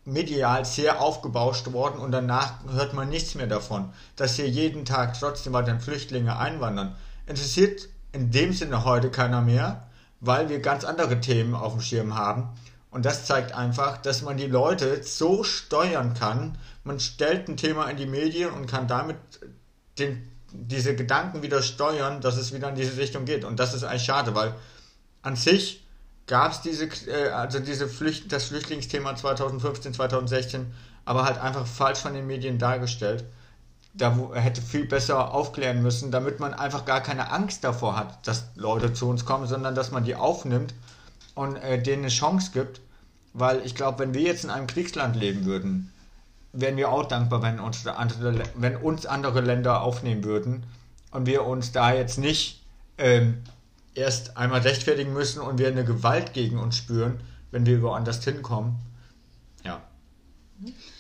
medial 0.06 0.66
sehr 0.66 1.02
aufgebauscht 1.02 1.72
worden 1.72 2.00
und 2.00 2.12
danach 2.12 2.54
hört 2.72 2.94
man 2.94 3.10
nichts 3.10 3.36
mehr 3.36 3.48
davon, 3.48 3.94
dass 4.16 4.36
hier 4.36 4.50
jeden 4.50 4.86
Tag 4.86 5.18
trotzdem 5.20 5.54
weiter 5.54 5.80
Flüchtlinge 5.80 6.38
einwandern. 6.38 6.96
Interessiert 7.28 7.90
in 8.12 8.32
dem 8.32 8.54
Sinne 8.54 8.86
heute 8.86 9.12
keiner 9.12 9.42
mehr 9.42 9.88
weil 10.22 10.50
wir 10.50 10.60
ganz 10.60 10.84
andere 10.84 11.20
Themen 11.20 11.56
auf 11.56 11.74
dem 11.74 11.82
Schirm 11.82 12.16
haben. 12.16 12.50
Und 12.92 13.06
das 13.06 13.26
zeigt 13.26 13.54
einfach, 13.54 13.98
dass 13.98 14.22
man 14.22 14.38
die 14.38 14.48
Leute 14.48 15.04
so 15.04 15.44
steuern 15.44 16.14
kann. 16.14 16.58
Man 16.84 17.00
stellt 17.00 17.48
ein 17.48 17.58
Thema 17.58 17.90
in 17.90 17.98
die 17.98 18.08
Medien 18.08 18.52
und 18.52 18.66
kann 18.66 18.88
damit 18.88 19.18
den, 20.00 20.28
diese 20.52 20.96
Gedanken 20.96 21.44
wieder 21.44 21.62
steuern, 21.62 22.22
dass 22.22 22.38
es 22.38 22.54
wieder 22.54 22.70
in 22.70 22.76
diese 22.76 22.98
Richtung 22.98 23.26
geht. 23.26 23.46
Und 23.46 23.60
das 23.60 23.74
ist 23.74 23.84
eigentlich 23.84 24.06
schade, 24.06 24.34
weil 24.34 24.56
an 25.22 25.36
sich 25.36 25.86
gab 26.26 26.52
es 26.52 26.62
diese, 26.62 26.86
äh, 27.08 27.30
also 27.30 27.60
diese 27.60 27.88
Flücht, 27.88 28.32
das 28.32 28.46
Flüchtlingsthema 28.46 29.16
2015, 29.16 29.94
2016, 29.94 30.74
aber 31.06 31.26
halt 31.26 31.38
einfach 31.40 31.68
falsch 31.68 32.00
von 32.00 32.14
den 32.14 32.26
Medien 32.26 32.58
dargestellt 32.58 33.26
da 33.94 34.16
hätte 34.34 34.62
viel 34.62 34.86
besser 34.86 35.34
aufklären 35.34 35.82
müssen, 35.82 36.12
damit 36.12 36.40
man 36.40 36.54
einfach 36.54 36.86
gar 36.86 37.02
keine 37.02 37.32
Angst 37.32 37.64
davor 37.64 37.98
hat, 37.98 38.28
dass 38.28 38.46
Leute 38.56 38.94
zu 38.94 39.10
uns 39.10 39.26
kommen, 39.26 39.48
sondern 39.48 39.76
dass 39.76 39.92
man 39.92 40.04
die 40.04 40.16
aufnimmt 40.16 40.74
und 41.36 41.56
äh, 41.58 41.82
denen 41.82 42.04
eine 42.04 42.10
Chance 42.10 42.52
gibt. 42.54 42.82
Weil 43.34 43.66
ich 43.66 43.76
glaube, 43.76 44.00
wenn 44.00 44.14
wir 44.14 44.22
jetzt 44.22 44.44
in 44.44 44.50
einem 44.50 44.68
Kriegsland 44.68 45.16
leben 45.16 45.46
würden, 45.46 45.92
wären 46.54 46.78
wir 46.78 46.90
auch 46.90 47.06
dankbar, 47.06 47.42
wenn 47.42 47.60
uns, 47.60 47.86
andere, 47.86 48.44
wenn 48.56 48.76
uns 48.76 49.06
andere 49.06 49.42
Länder 49.42 49.82
aufnehmen 49.82 50.24
würden 50.24 50.64
und 51.12 51.26
wir 51.26 51.46
uns 51.46 51.72
da 51.72 51.94
jetzt 51.94 52.18
nicht 52.18 52.64
ähm, 52.98 53.44
erst 53.94 54.38
einmal 54.38 54.62
rechtfertigen 54.62 55.14
müssen 55.14 55.42
und 55.42 55.60
wir 55.60 55.68
eine 55.68 55.86
Gewalt 55.86 56.34
gegen 56.34 56.58
uns 56.58 56.78
spüren, 56.78 57.20
wenn 57.52 57.66
wir 57.66 57.82
woanders 57.82 58.24
hinkommen. 58.24 58.76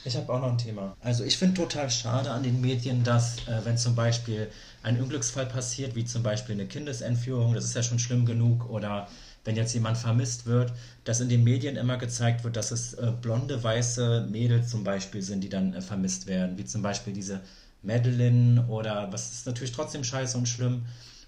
Ich 0.05 0.15
habe 0.15 0.31
auch 0.31 0.39
noch 0.39 0.51
ein 0.51 0.57
Thema. 0.57 0.95
Also 1.01 1.23
ich 1.23 1.37
finde 1.37 1.55
total 1.55 1.89
schade 1.89 2.31
an 2.31 2.43
den 2.43 2.61
Medien, 2.61 3.03
dass 3.03 3.39
äh, 3.47 3.59
wenn 3.63 3.77
zum 3.77 3.95
Beispiel 3.95 4.49
ein 4.83 5.01
Unglücksfall 5.01 5.45
passiert, 5.45 5.95
wie 5.95 6.05
zum 6.05 6.23
Beispiel 6.23 6.55
eine 6.55 6.65
Kindesentführung, 6.65 7.53
das 7.53 7.65
ist 7.65 7.75
ja 7.75 7.83
schon 7.83 7.99
schlimm 7.99 8.25
genug, 8.25 8.69
oder 8.69 9.07
wenn 9.43 9.55
jetzt 9.55 9.73
jemand 9.73 9.97
vermisst 9.97 10.45
wird, 10.45 10.71
dass 11.03 11.19
in 11.19 11.29
den 11.29 11.43
Medien 11.43 11.75
immer 11.75 11.97
gezeigt 11.97 12.43
wird, 12.43 12.55
dass 12.55 12.71
es 12.71 12.93
äh, 12.93 13.11
blonde, 13.21 13.61
weiße 13.61 14.27
Mädels 14.29 14.69
zum 14.69 14.83
Beispiel 14.83 15.21
sind, 15.21 15.41
die 15.41 15.49
dann 15.49 15.73
äh, 15.73 15.81
vermisst 15.81 16.27
werden, 16.27 16.57
wie 16.57 16.65
zum 16.65 16.81
Beispiel 16.81 17.13
diese 17.13 17.41
Madeline 17.81 18.65
oder 18.67 19.11
was 19.11 19.31
ist 19.31 19.45
natürlich 19.45 19.71
trotzdem 19.71 20.03
scheiße 20.03 20.37
und 20.37 20.47
schlimm, 20.47 20.85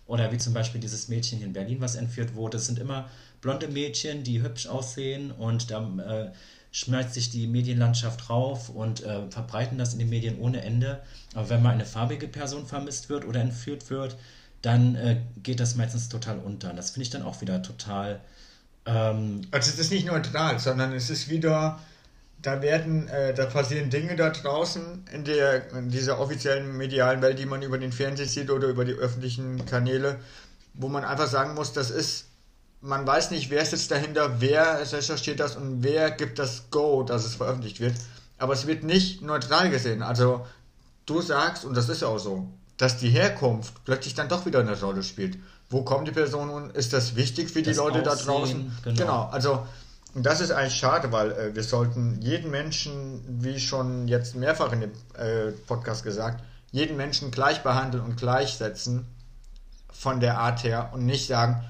oder 0.08 0.32
wie 0.32 0.38
zum 0.38 0.54
Beispiel 0.54 0.82
dieses 0.82 1.08
Mädchen 1.08 1.38
hier 1.38 1.48
in 1.48 1.54
Berlin, 1.54 1.80
was 1.80 1.96
entführt 1.96 2.36
wurde. 2.36 2.58
Es 2.58 2.66
sind 2.66 2.80
immer 2.80 3.10
blonde 3.40 3.70
Mädchen, 3.70 4.24
die 4.24 4.42
hübsch 4.42 4.68
aussehen 4.68 5.32
und 5.32 5.72
da 5.72 5.90
äh, 6.00 6.32
schmeißt 6.72 7.14
sich 7.14 7.30
die 7.30 7.48
Medienlandschaft 7.48 8.30
rauf 8.30 8.70
und 8.70 9.04
äh, 9.04 9.30
verbreiten 9.30 9.78
das 9.78 9.94
in 9.94 10.00
den 10.00 10.10
Medien 10.10 10.40
ohne 10.40 10.62
Ende. 10.62 11.02
Aber 11.36 11.50
wenn 11.50 11.62
mal 11.62 11.74
eine 11.74 11.86
farbige 11.86 12.28
Person 12.28 12.66
vermisst 12.66 13.10
wird 13.10 13.26
oder 13.26 13.42
entführt 13.42 13.90
wird, 13.90 14.16
dann 14.62 14.96
äh, 14.96 15.18
geht 15.44 15.60
das 15.60 15.76
meistens 15.76 16.08
total 16.10 16.40
unter. 16.40 16.74
Das 16.74 16.92
finde 16.92 17.04
ich 17.04 17.10
dann 17.10 17.24
auch 17.24 17.42
wieder 17.42 17.62
total. 17.62 18.22
Ähm, 18.86 19.42
also 19.52 19.70
es 19.70 19.80
ist 19.80 19.92
nicht 19.92 20.06
neutral, 20.06 20.60
sondern 20.60 20.94
es 20.94 21.10
ist 21.10 21.30
wieder, 21.30 21.80
da 22.42 22.62
werden, 22.62 23.08
äh, 23.10 23.34
da 23.34 23.48
passieren 23.48 23.90
Dinge 23.90 24.16
da 24.16 24.30
draußen 24.30 25.06
in 25.14 25.26
der 25.26 25.72
in 25.74 25.90
dieser 25.90 26.20
offiziellen 26.20 26.78
medialen 26.78 27.22
Welt, 27.22 27.38
die 27.38 27.46
man 27.46 27.62
über 27.64 27.78
den 27.78 27.92
Fernseher 27.92 28.28
sieht 28.28 28.50
oder 28.50 28.68
über 28.68 28.86
die 28.86 28.94
öffentlichen 28.94 29.66
Kanäle, 29.66 30.20
wo 30.74 30.88
man 30.88 31.04
einfach 31.04 31.28
sagen 31.28 31.54
muss, 31.54 31.74
das 31.74 31.92
ist 31.92 32.28
man 32.82 33.06
weiß 33.06 33.32
nicht, 33.32 33.50
wer 33.50 33.66
sitzt 33.66 33.92
dahinter, 33.92 34.42
wer 34.42 34.80
recherchiert 34.80 35.40
das 35.40 35.56
und 35.56 35.84
wer 35.84 36.12
gibt 36.12 36.40
das 36.40 36.70
Go, 36.72 37.04
dass 37.04 37.26
es 37.26 37.36
veröffentlicht 37.36 37.80
wird. 37.80 37.94
Aber 38.38 38.54
es 38.54 38.66
wird 38.66 38.84
nicht 38.84 39.22
neutral 39.22 39.70
gesehen. 39.70 40.02
Also 40.02 40.46
du 41.06 41.22
sagst, 41.22 41.64
und 41.64 41.78
das 41.78 41.90
ist 41.90 42.02
ja 42.02 42.08
auch 42.08 42.18
so, 42.18 42.48
dass 42.78 42.98
die 42.98 43.10
Herkunft 43.10 43.86
plötzlich 43.86 44.16
dann 44.16 44.30
doch 44.30 44.46
wieder 44.48 44.60
eine 44.60 44.80
Rolle 44.80 45.04
spielt. 45.04 45.38
Wo 45.70 45.84
kommt 45.84 46.08
die 46.08 46.12
Person 46.12 46.50
und 46.50 46.76
ist 46.76 46.92
das 46.92 47.16
wichtig 47.16 47.52
für 47.52 47.62
die 47.62 47.70
das 47.70 47.78
Leute 47.78 48.00
Aussehen, 48.00 48.26
da 48.26 48.34
draußen? 48.34 48.78
Genau. 48.84 48.98
genau. 48.98 49.30
Also 49.32 49.66
das 50.16 50.42
ist 50.42 50.52
eigentlich 50.52 50.76
schade, 50.76 51.12
weil 51.12 51.32
äh, 51.32 51.56
wir 51.56 51.64
sollten 51.64 52.20
jeden 52.22 52.50
Menschen, 52.52 53.24
wie 53.28 53.60
schon 53.60 54.08
jetzt 54.08 54.36
mehrfach 54.36 54.72
in 54.74 54.82
dem 54.82 54.92
äh, 55.14 55.52
Podcast 55.68 56.04
gesagt, 56.04 56.44
jeden 56.72 56.98
Menschen 56.98 57.32
gleich 57.32 57.62
behandeln 57.62 58.04
und 58.04 58.18
gleichsetzen 58.18 59.06
von 59.92 60.20
der 60.20 60.40
Art 60.40 60.64
her 60.64 60.90
und 60.94 61.06
nicht 61.06 61.28
sagen, 61.28 61.64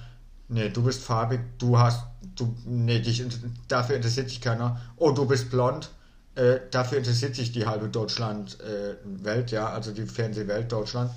nee, 0.51 0.69
du 0.69 0.83
bist 0.83 1.03
farbig, 1.03 1.39
du 1.57 1.77
hast, 1.79 2.05
du, 2.35 2.55
nee, 2.65 2.99
dich, 2.99 3.23
dafür 3.67 3.95
interessiert 3.95 4.29
sich 4.29 4.41
keiner. 4.41 4.79
Oh, 4.97 5.11
du 5.11 5.25
bist 5.25 5.49
blond, 5.49 5.89
äh, 6.35 6.59
dafür 6.69 6.99
interessiert 6.99 7.35
sich 7.35 7.51
die 7.51 7.65
halbe 7.65 7.87
Deutschland-Welt, 7.89 9.51
äh, 9.51 9.55
ja, 9.55 9.69
also 9.69 9.91
die 9.91 10.05
Fernsehwelt 10.05 10.71
Deutschland. 10.71 11.11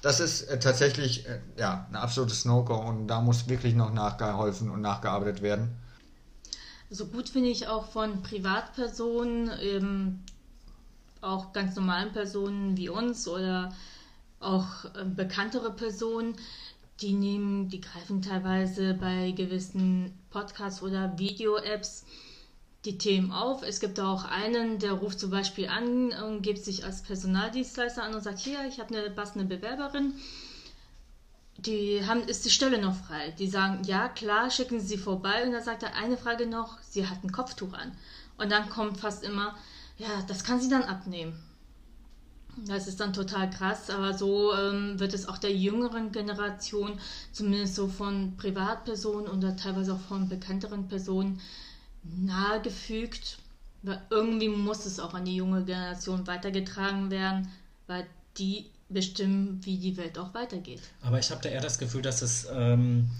Das 0.00 0.18
ist 0.18 0.42
äh, 0.42 0.58
tatsächlich, 0.58 1.26
äh, 1.28 1.38
ja, 1.56 1.86
ein 1.88 1.96
absolutes 1.96 2.44
No-Go 2.44 2.74
und 2.74 3.06
da 3.06 3.20
muss 3.20 3.48
wirklich 3.48 3.74
noch 3.74 3.92
nachgeholfen 3.92 4.70
und 4.70 4.80
nachgearbeitet 4.80 5.42
werden. 5.42 5.70
So 6.90 7.06
gut 7.06 7.28
finde 7.28 7.50
ich 7.50 7.68
auch 7.68 7.86
von 7.86 8.22
Privatpersonen, 8.22 9.50
ähm, 9.62 10.18
auch 11.20 11.52
ganz 11.52 11.76
normalen 11.76 12.12
Personen 12.12 12.76
wie 12.76 12.88
uns 12.88 13.28
oder 13.28 13.72
auch 14.40 14.84
äh, 14.96 15.04
bekanntere 15.04 15.70
Personen, 15.72 16.34
die 17.00 17.14
nehmen, 17.14 17.68
die 17.68 17.80
greifen 17.80 18.22
teilweise 18.22 18.94
bei 18.94 19.32
gewissen 19.32 20.12
Podcasts 20.30 20.82
oder 20.82 21.18
Video-Apps 21.18 22.04
die 22.84 22.98
Themen 22.98 23.32
auf. 23.32 23.62
Es 23.62 23.80
gibt 23.80 24.00
auch 24.00 24.24
einen, 24.24 24.78
der 24.78 24.92
ruft 24.92 25.20
zum 25.20 25.30
Beispiel 25.30 25.68
an 25.68 26.12
und 26.12 26.42
gibt 26.42 26.58
sich 26.58 26.84
als 26.84 27.02
Personaldienstleister 27.02 28.02
an 28.02 28.14
und 28.14 28.22
sagt, 28.22 28.40
hier, 28.40 28.66
ich 28.68 28.80
habe 28.80 28.96
eine 28.96 29.10
passende 29.10 29.44
Bewerberin. 29.44 30.14
Die 31.58 32.04
haben, 32.04 32.22
ist 32.22 32.44
die 32.44 32.50
Stelle 32.50 32.80
noch 32.80 32.96
frei. 32.96 33.30
Die 33.38 33.46
sagen, 33.46 33.84
ja, 33.84 34.08
klar, 34.08 34.50
schicken 34.50 34.80
Sie 34.80 34.98
vorbei. 34.98 35.44
Und 35.44 35.52
dann 35.52 35.62
sagt 35.62 35.84
er, 35.84 35.94
eine 35.94 36.16
Frage 36.16 36.46
noch, 36.46 36.78
sie 36.82 37.06
hat 37.06 37.22
ein 37.22 37.30
Kopftuch 37.30 37.72
an. 37.72 37.92
Und 38.38 38.50
dann 38.50 38.68
kommt 38.68 38.98
fast 38.98 39.22
immer, 39.22 39.56
ja, 39.98 40.08
das 40.26 40.42
kann 40.42 40.60
sie 40.60 40.68
dann 40.68 40.82
abnehmen. 40.82 41.38
Das 42.66 42.86
ist 42.86 43.00
dann 43.00 43.12
total 43.12 43.48
krass, 43.48 43.88
aber 43.88 44.16
so 44.16 44.54
ähm, 44.54 45.00
wird 45.00 45.14
es 45.14 45.26
auch 45.26 45.38
der 45.38 45.54
jüngeren 45.54 46.12
Generation, 46.12 46.98
zumindest 47.32 47.74
so 47.74 47.88
von 47.88 48.36
Privatpersonen 48.36 49.28
oder 49.28 49.56
teilweise 49.56 49.94
auch 49.94 50.00
von 50.00 50.28
bekannteren 50.28 50.86
Personen, 50.86 51.40
nahegefügt. 52.04 53.38
Weil 53.82 54.00
irgendwie 54.10 54.48
muss 54.48 54.86
es 54.86 55.00
auch 55.00 55.14
an 55.14 55.24
die 55.24 55.36
junge 55.36 55.64
Generation 55.64 56.26
weitergetragen 56.26 57.10
werden, 57.10 57.48
weil 57.86 58.06
die 58.38 58.66
bestimmen, 58.88 59.60
wie 59.64 59.78
die 59.78 59.96
Welt 59.96 60.18
auch 60.18 60.34
weitergeht. 60.34 60.82
Aber 61.00 61.18
ich 61.18 61.30
habe 61.30 61.42
da 61.42 61.48
eher 61.48 61.60
das 61.60 61.78
Gefühl, 61.78 62.02
dass 62.02 62.22
es 62.22 62.46
ähm, 62.52 63.10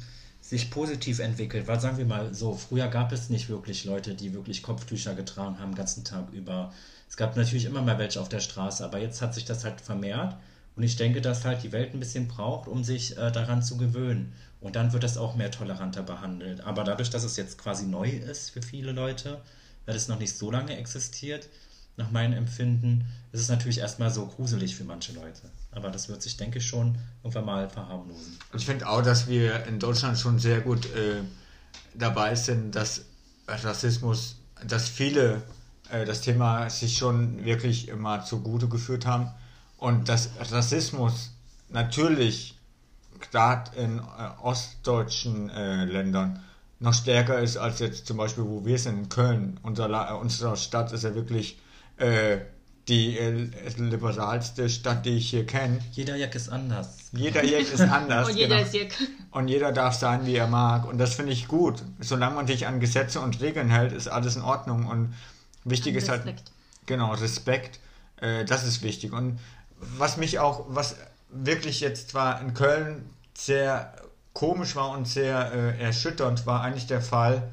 sich 0.40 0.70
positiv 0.70 1.18
entwickelt, 1.18 1.66
weil 1.66 1.80
sagen 1.80 1.98
wir 1.98 2.04
mal 2.04 2.34
so, 2.34 2.54
früher 2.54 2.88
gab 2.88 3.12
es 3.12 3.30
nicht 3.30 3.48
wirklich 3.48 3.84
Leute, 3.84 4.14
die 4.14 4.34
wirklich 4.34 4.62
Kopftücher 4.62 5.14
getragen 5.14 5.58
haben, 5.58 5.70
den 5.70 5.76
ganzen 5.76 6.04
Tag 6.04 6.30
über 6.32 6.72
es 7.12 7.18
gab 7.18 7.36
natürlich 7.36 7.66
immer 7.66 7.82
mal 7.82 7.98
welche 7.98 8.18
auf 8.22 8.30
der 8.30 8.40
Straße, 8.40 8.82
aber 8.82 8.98
jetzt 8.98 9.20
hat 9.20 9.34
sich 9.34 9.44
das 9.44 9.64
halt 9.64 9.82
vermehrt. 9.82 10.34
Und 10.76 10.82
ich 10.82 10.96
denke, 10.96 11.20
dass 11.20 11.44
halt 11.44 11.62
die 11.62 11.70
Welt 11.70 11.92
ein 11.92 12.00
bisschen 12.00 12.26
braucht, 12.26 12.68
um 12.68 12.84
sich 12.84 13.18
äh, 13.18 13.30
daran 13.30 13.62
zu 13.62 13.76
gewöhnen. 13.76 14.32
Und 14.62 14.76
dann 14.76 14.94
wird 14.94 15.02
das 15.02 15.18
auch 15.18 15.34
mehr 15.34 15.50
toleranter 15.50 16.02
behandelt. 16.02 16.62
Aber 16.62 16.84
dadurch, 16.84 17.10
dass 17.10 17.22
es 17.22 17.36
jetzt 17.36 17.58
quasi 17.58 17.84
neu 17.84 18.08
ist 18.08 18.48
für 18.48 18.62
viele 18.62 18.92
Leute, 18.92 19.42
weil 19.84 19.94
es 19.94 20.08
noch 20.08 20.18
nicht 20.18 20.34
so 20.34 20.50
lange 20.50 20.74
existiert, 20.78 21.50
nach 21.98 22.10
meinem 22.10 22.32
Empfinden, 22.32 23.04
ist 23.30 23.42
es 23.42 23.50
natürlich 23.50 23.80
erstmal 23.80 24.10
so 24.10 24.24
gruselig 24.24 24.74
für 24.74 24.84
manche 24.84 25.12
Leute. 25.12 25.50
Aber 25.70 25.90
das 25.90 26.08
wird 26.08 26.22
sich, 26.22 26.38
denke 26.38 26.60
ich, 26.60 26.66
schon 26.66 26.96
irgendwann 27.22 27.44
mal 27.44 27.68
verharmlosen. 27.68 28.38
Ich 28.56 28.64
finde 28.64 28.88
auch, 28.88 29.02
dass 29.02 29.28
wir 29.28 29.66
in 29.66 29.78
Deutschland 29.78 30.18
schon 30.18 30.38
sehr 30.38 30.62
gut 30.62 30.86
äh, 30.86 31.20
dabei 31.92 32.34
sind, 32.36 32.74
dass 32.74 33.02
Rassismus, 33.46 34.36
dass 34.66 34.88
viele 34.88 35.42
äh, 35.92 36.04
das 36.04 36.20
Thema 36.20 36.68
sich 36.70 36.96
schon 36.96 37.44
wirklich 37.44 37.88
immer 37.88 38.24
zugute 38.24 38.68
geführt 38.68 39.06
haben 39.06 39.30
und 39.76 40.08
dass 40.08 40.30
Rassismus 40.50 41.32
natürlich 41.68 42.58
gerade 43.20 43.70
in 43.76 43.98
äh, 43.98 44.02
ostdeutschen 44.42 45.50
äh, 45.50 45.84
Ländern 45.84 46.42
noch 46.80 46.94
stärker 46.94 47.38
ist 47.38 47.56
als 47.56 47.78
jetzt 47.78 48.06
zum 48.06 48.16
Beispiel, 48.16 48.44
wo 48.44 48.64
wir 48.64 48.78
sind, 48.78 48.98
in 48.98 49.08
Köln. 49.08 49.60
Unser, 49.62 49.88
äh, 49.88 50.14
unsere 50.14 50.56
Stadt 50.56 50.92
ist 50.92 51.04
ja 51.04 51.14
wirklich 51.14 51.58
äh, 51.96 52.38
die 52.88 53.16
äh, 53.16 53.48
liberalste 53.76 54.68
Stadt, 54.68 55.06
die 55.06 55.16
ich 55.16 55.30
hier 55.30 55.46
kenne. 55.46 55.78
Jeder 55.92 56.16
Jack 56.16 56.34
ist 56.34 56.48
anders. 56.48 57.10
Jeder 57.12 57.44
Jack 57.44 57.72
ist 57.72 57.80
anders. 57.80 58.28
und 58.30 58.36
jeder 58.36 58.56
genau. 58.56 58.66
ist 58.66 58.74
Jack. 58.74 58.92
Und 59.30 59.48
jeder 59.48 59.72
darf 59.72 59.94
sein, 59.94 60.26
wie 60.26 60.34
er 60.34 60.48
mag. 60.48 60.86
Und 60.86 60.98
das 60.98 61.14
finde 61.14 61.32
ich 61.32 61.46
gut. 61.46 61.82
Solange 62.00 62.34
man 62.34 62.46
sich 62.48 62.66
an 62.66 62.80
Gesetze 62.80 63.20
und 63.20 63.40
Regeln 63.40 63.70
hält, 63.70 63.92
ist 63.92 64.08
alles 64.08 64.34
in 64.34 64.42
Ordnung. 64.42 64.86
Und 64.86 65.14
Wichtig 65.64 65.96
ist 65.96 66.08
halt. 66.08 66.24
Genau, 66.86 67.12
Respekt. 67.14 67.80
Äh, 68.20 68.44
das 68.44 68.66
ist 68.66 68.82
wichtig. 68.82 69.12
Und 69.12 69.38
was 69.78 70.16
mich 70.16 70.38
auch, 70.38 70.66
was 70.68 70.96
wirklich 71.30 71.80
jetzt 71.80 72.10
zwar 72.10 72.40
in 72.40 72.54
Köln 72.54 73.08
sehr 73.34 73.94
komisch 74.32 74.76
war 74.76 74.90
und 74.90 75.06
sehr 75.06 75.52
äh, 75.52 75.82
erschütternd, 75.82 76.46
war 76.46 76.62
eigentlich 76.62 76.86
der 76.86 77.00
Fall, 77.00 77.50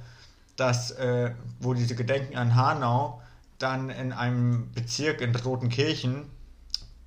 dass, 0.56 0.91
äh, 0.91 1.32
wo 1.60 1.74
diese 1.74 1.95
Gedenken 1.95 2.38
an 2.38 2.56
Hanau 2.56 3.22
dann 3.58 3.89
in 3.89 4.13
einem 4.13 4.72
Bezirk 4.74 5.22
in 5.22 5.36
Rotenkirchen 5.36 6.26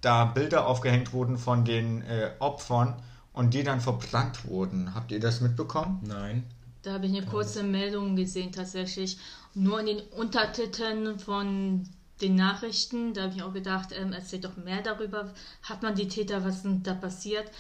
da 0.01 0.25
Bilder 0.25 0.67
aufgehängt 0.67 1.12
wurden 1.12 1.38
von 1.38 1.65
den 1.65 2.03
äh, 2.03 2.31
Opfern 2.38 2.97
und 3.33 3.55
die 3.55 3.62
dann 3.62 3.81
verbrannt 3.81 4.47
wurden. 4.47 4.95
Habt 4.95 5.12
ihr 5.12 5.21
das 5.21 5.41
mitbekommen? 5.41 6.01
Nein. 6.07 6.45
Da 6.83 6.95
habe 6.95 7.07
ich 7.07 7.16
eine 7.16 7.25
kurze 7.25 7.62
Meldung 7.62 8.16
gesehen 8.16 8.53
tatsächlich 8.53 9.18
nur 9.55 9.81
in 9.81 9.87
den 9.87 10.01
Untertiteln 10.16 11.18
von 11.18 11.85
den 12.21 12.35
Nachrichten, 12.37 13.14
da 13.14 13.23
habe 13.23 13.35
ich 13.35 13.42
auch 13.42 13.53
gedacht, 13.53 13.90
ähm, 13.99 14.12
erzählt 14.12 14.45
doch 14.45 14.57
mehr 14.57 14.81
darüber. 14.83 15.33
Hat 15.62 15.83
man 15.83 15.95
die 15.95 16.09
Täter, 16.09 16.45
was 16.45 16.62
denn 16.62 16.83
da 16.83 16.95
passiert? 16.95 17.51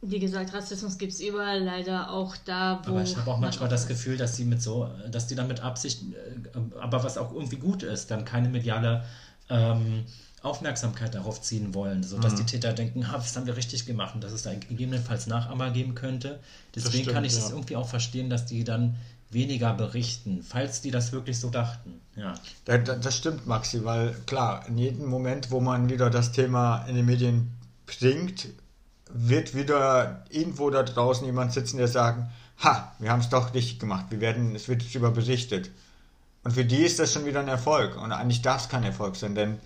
Wie 0.00 0.20
gesagt, 0.20 0.52
Rassismus 0.54 0.96
gibt 0.96 1.12
es 1.12 1.20
überall, 1.20 1.62
leider 1.62 2.10
auch 2.10 2.36
da, 2.36 2.82
wo. 2.84 2.90
Aber 2.90 3.02
ich 3.02 3.16
habe 3.16 3.30
auch 3.30 3.38
manchmal 3.38 3.68
das 3.68 3.88
Gefühl, 3.88 4.16
dass 4.16 4.36
sie 4.36 4.44
mit 4.44 4.62
so, 4.62 4.88
dass 5.10 5.26
die 5.26 5.34
dann 5.34 5.48
mit 5.48 5.60
Absicht, 5.60 6.02
äh, 6.02 6.78
aber 6.78 7.02
was 7.02 7.18
auch 7.18 7.32
irgendwie 7.32 7.56
gut 7.56 7.82
ist, 7.82 8.10
dann 8.10 8.24
keine 8.24 8.48
mediale 8.48 9.04
ähm, 9.48 10.04
Aufmerksamkeit 10.42 11.14
darauf 11.14 11.42
ziehen 11.42 11.74
wollen, 11.74 12.02
sodass 12.04 12.32
mhm. 12.32 12.36
die 12.36 12.44
Täter 12.44 12.72
denken, 12.72 13.10
ha, 13.10 13.16
das 13.16 13.36
haben 13.36 13.46
wir 13.46 13.56
richtig 13.56 13.86
gemacht 13.86 14.14
und 14.14 14.22
dass 14.22 14.32
es 14.32 14.42
da 14.42 14.54
gegebenenfalls 14.54 15.26
Nachahmer 15.26 15.70
geben 15.70 15.94
könnte. 15.94 16.38
Deswegen 16.74 17.02
stimmt, 17.02 17.14
kann 17.14 17.24
ich 17.24 17.32
es 17.32 17.48
ja. 17.48 17.50
irgendwie 17.50 17.76
auch 17.76 17.88
verstehen, 17.88 18.30
dass 18.30 18.46
die 18.46 18.62
dann 18.62 18.96
weniger 19.30 19.74
berichten, 19.74 20.42
falls 20.42 20.80
die 20.80 20.90
das 20.90 21.12
wirklich 21.12 21.38
so 21.38 21.50
dachten. 21.50 22.00
Ja. 22.16 22.34
Das, 22.64 23.00
das 23.00 23.16
stimmt, 23.16 23.46
Maxi, 23.46 23.84
weil 23.84 24.14
klar, 24.26 24.64
in 24.68 24.78
jedem 24.78 25.06
Moment, 25.06 25.50
wo 25.50 25.60
man 25.60 25.90
wieder 25.90 26.08
das 26.08 26.32
Thema 26.32 26.84
in 26.86 26.94
den 26.94 27.04
Medien 27.04 27.50
bringt, 27.86 28.48
wird 29.10 29.54
wieder 29.54 30.24
irgendwo 30.30 30.70
da 30.70 30.82
draußen 30.82 31.26
jemand 31.26 31.52
sitzen, 31.52 31.78
der 31.78 31.88
sagt, 31.88 32.30
ha, 32.62 32.92
wir 32.98 33.10
haben 33.10 33.20
es 33.20 33.28
doch 33.28 33.54
richtig 33.54 33.78
gemacht, 33.78 34.06
wir 34.10 34.20
werden, 34.20 34.54
es 34.54 34.68
wird 34.68 34.82
darüber 34.82 35.10
berichtet. 35.10 35.70
Und 36.44 36.52
für 36.52 36.64
die 36.64 36.82
ist 36.82 36.98
das 36.98 37.12
schon 37.12 37.26
wieder 37.26 37.40
ein 37.40 37.48
Erfolg. 37.48 38.00
Und 38.00 38.12
eigentlich 38.12 38.42
darf 38.42 38.62
es 38.62 38.68
kein 38.68 38.84
Erfolg 38.84 39.16
sein, 39.16 39.34
denn 39.34 39.58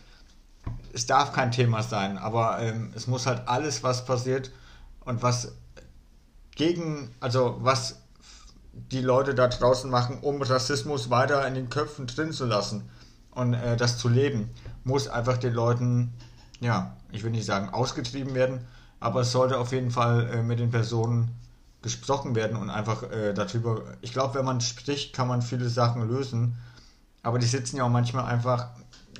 es 0.92 1.06
darf 1.06 1.32
kein 1.32 1.50
Thema 1.50 1.82
sein, 1.82 2.18
aber 2.18 2.60
ähm, 2.60 2.92
es 2.94 3.06
muss 3.06 3.26
halt 3.26 3.48
alles, 3.48 3.82
was 3.82 4.04
passiert 4.04 4.50
und 5.00 5.22
was 5.22 5.52
gegen, 6.54 7.10
also 7.20 7.56
was 7.60 7.96
die 8.72 9.00
Leute 9.00 9.34
da 9.34 9.48
draußen 9.48 9.90
machen, 9.90 10.18
um 10.20 10.40
Rassismus 10.40 11.10
weiter 11.10 11.46
in 11.46 11.54
den 11.54 11.68
Köpfen 11.68 12.06
drin 12.06 12.32
zu 12.32 12.46
lassen 12.46 12.88
und 13.30 13.54
äh, 13.54 13.76
das 13.76 13.98
zu 13.98 14.08
leben, 14.08 14.50
muss 14.84 15.08
einfach 15.08 15.38
den 15.38 15.54
Leuten, 15.54 16.12
ja, 16.60 16.96
ich 17.10 17.22
will 17.22 17.30
nicht 17.30 17.46
sagen 17.46 17.70
ausgetrieben 17.70 18.34
werden, 18.34 18.66
aber 19.00 19.22
es 19.22 19.32
sollte 19.32 19.58
auf 19.58 19.72
jeden 19.72 19.90
Fall 19.90 20.28
äh, 20.28 20.42
mit 20.42 20.58
den 20.58 20.70
Personen 20.70 21.30
gesprochen 21.82 22.34
werden 22.34 22.56
und 22.56 22.70
einfach 22.70 23.02
äh, 23.10 23.34
darüber, 23.34 23.82
ich 24.00 24.12
glaube, 24.12 24.34
wenn 24.36 24.44
man 24.44 24.60
spricht, 24.60 25.14
kann 25.14 25.28
man 25.28 25.42
viele 25.42 25.68
Sachen 25.68 26.08
lösen, 26.08 26.56
aber 27.22 27.38
die 27.38 27.46
sitzen 27.46 27.76
ja 27.76 27.84
auch 27.84 27.90
manchmal 27.90 28.24
einfach, 28.24 28.68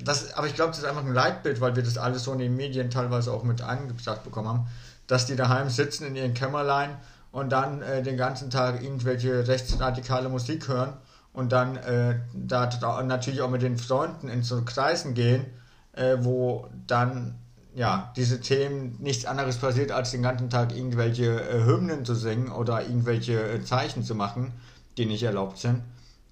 das, 0.01 0.33
aber 0.33 0.47
ich 0.47 0.55
glaube, 0.55 0.71
das 0.71 0.79
ist 0.79 0.85
einfach 0.85 1.05
ein 1.05 1.13
Leitbild, 1.13 1.61
weil 1.61 1.75
wir 1.75 1.83
das 1.83 1.97
alles 1.97 2.23
so 2.23 2.33
in 2.33 2.39
den 2.39 2.55
Medien 2.55 2.89
teilweise 2.89 3.31
auch 3.31 3.43
mit 3.43 3.61
eingebracht 3.61 4.23
bekommen 4.23 4.47
haben, 4.47 4.67
dass 5.07 5.25
die 5.25 5.35
daheim 5.35 5.69
sitzen 5.69 6.05
in 6.05 6.15
ihren 6.15 6.33
Kämmerlein 6.33 6.97
und 7.31 7.51
dann 7.51 7.81
äh, 7.81 8.01
den 8.01 8.17
ganzen 8.17 8.49
Tag 8.49 8.81
irgendwelche 8.81 9.47
rechtsradikale 9.47 10.29
Musik 10.29 10.67
hören 10.67 10.93
und 11.33 11.51
dann 11.51 11.77
äh, 11.77 12.19
da 12.33 12.69
natürlich 13.03 13.41
auch 13.41 13.49
mit 13.49 13.61
den 13.61 13.77
Freunden 13.77 14.29
in 14.29 14.43
so 14.43 14.61
Kreisen 14.63 15.13
gehen, 15.13 15.45
äh, 15.93 16.17
wo 16.19 16.67
dann 16.87 17.35
ja 17.75 18.11
diese 18.15 18.39
Themen 18.39 18.97
nichts 18.99 19.25
anderes 19.25 19.57
passiert, 19.57 19.91
als 19.91 20.11
den 20.11 20.21
ganzen 20.21 20.49
Tag 20.49 20.75
irgendwelche 20.75 21.41
äh, 21.41 21.65
Hymnen 21.65 22.05
zu 22.05 22.15
singen 22.15 22.51
oder 22.51 22.81
irgendwelche 22.81 23.41
äh, 23.41 23.63
Zeichen 23.63 24.03
zu 24.03 24.15
machen, 24.15 24.53
die 24.97 25.05
nicht 25.05 25.23
erlaubt 25.23 25.57
sind. 25.57 25.81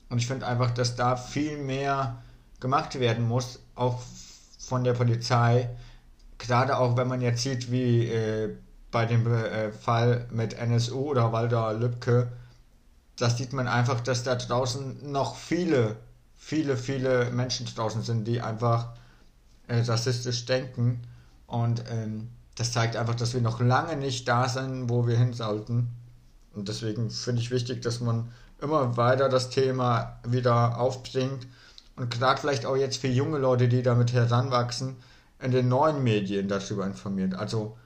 Und 0.10 0.20
ich 0.20 0.28
finde 0.28 0.46
einfach, 0.46 0.72
dass 0.72 0.96
da 0.96 1.16
viel 1.16 1.58
mehr 1.58 2.22
gemacht 2.62 2.98
werden 3.00 3.28
muss, 3.28 3.60
auch 3.76 4.02
von 4.60 4.86
der 4.86 4.94
Polizei. 4.94 5.70
Gerade 6.38 6.78
auch 6.78 6.96
wenn 6.96 7.10
man 7.10 7.20
jetzt 7.20 7.42
sieht, 7.44 7.72
wie 7.72 8.08
äh, 8.08 8.56
bei 8.92 9.06
dem 9.06 9.28
äh, 9.28 9.72
Fall 9.72 10.28
mit 10.32 10.54
NSU 10.54 11.10
oder 11.10 11.34
Walter 11.34 11.74
Lübcke, 11.74 12.32
da 13.18 13.30
sieht 13.30 13.52
man 13.54 13.68
einfach, 13.68 14.00
dass 14.00 14.24
da 14.24 14.36
draußen 14.36 15.12
noch 15.12 15.36
viele, 15.36 15.98
viele, 16.36 16.78
viele 16.78 17.30
Menschen 17.32 17.66
draußen 17.66 18.02
sind, 18.04 18.26
die 18.26 18.42
einfach 18.42 18.94
äh, 19.68 19.82
rassistisch 19.82 20.46
denken. 20.46 21.02
Und 21.48 21.84
ähm, 21.90 22.30
das 22.56 22.72
zeigt 22.72 22.96
einfach, 22.96 23.16
dass 23.16 23.34
wir 23.34 23.42
noch 23.42 23.60
lange 23.60 23.96
nicht 23.98 24.28
da 24.28 24.48
sind, 24.48 24.90
wo 24.90 25.08
wir 25.08 25.18
hin 25.18 25.34
sollten. 25.34 25.90
Und 26.54 26.68
deswegen 26.68 27.10
finde 27.10 27.42
ich 27.42 27.52
wichtig, 27.52 27.82
dass 27.82 28.02
man 28.02 28.32
immer 28.62 28.98
weiter 28.98 29.30
das 29.30 29.50
Thema 29.50 30.20
wieder 30.28 30.80
aufbringt 30.80 31.48
und 32.02 32.10
gerade 32.10 32.42
vielleicht 32.42 32.66
auch 32.66 32.76
jetzt 32.76 32.98
für 32.98 33.08
junge 33.08 33.38
Leute, 33.38 33.68
die 33.68 33.84
damit 33.84 34.12
heranwachsen, 34.12 34.96
in 35.40 35.52
den 35.52 35.68
neuen 35.68 36.04
Medien 36.04 36.48
darüber 36.48 36.88
informiert. 36.88 37.36
Also 37.36 37.78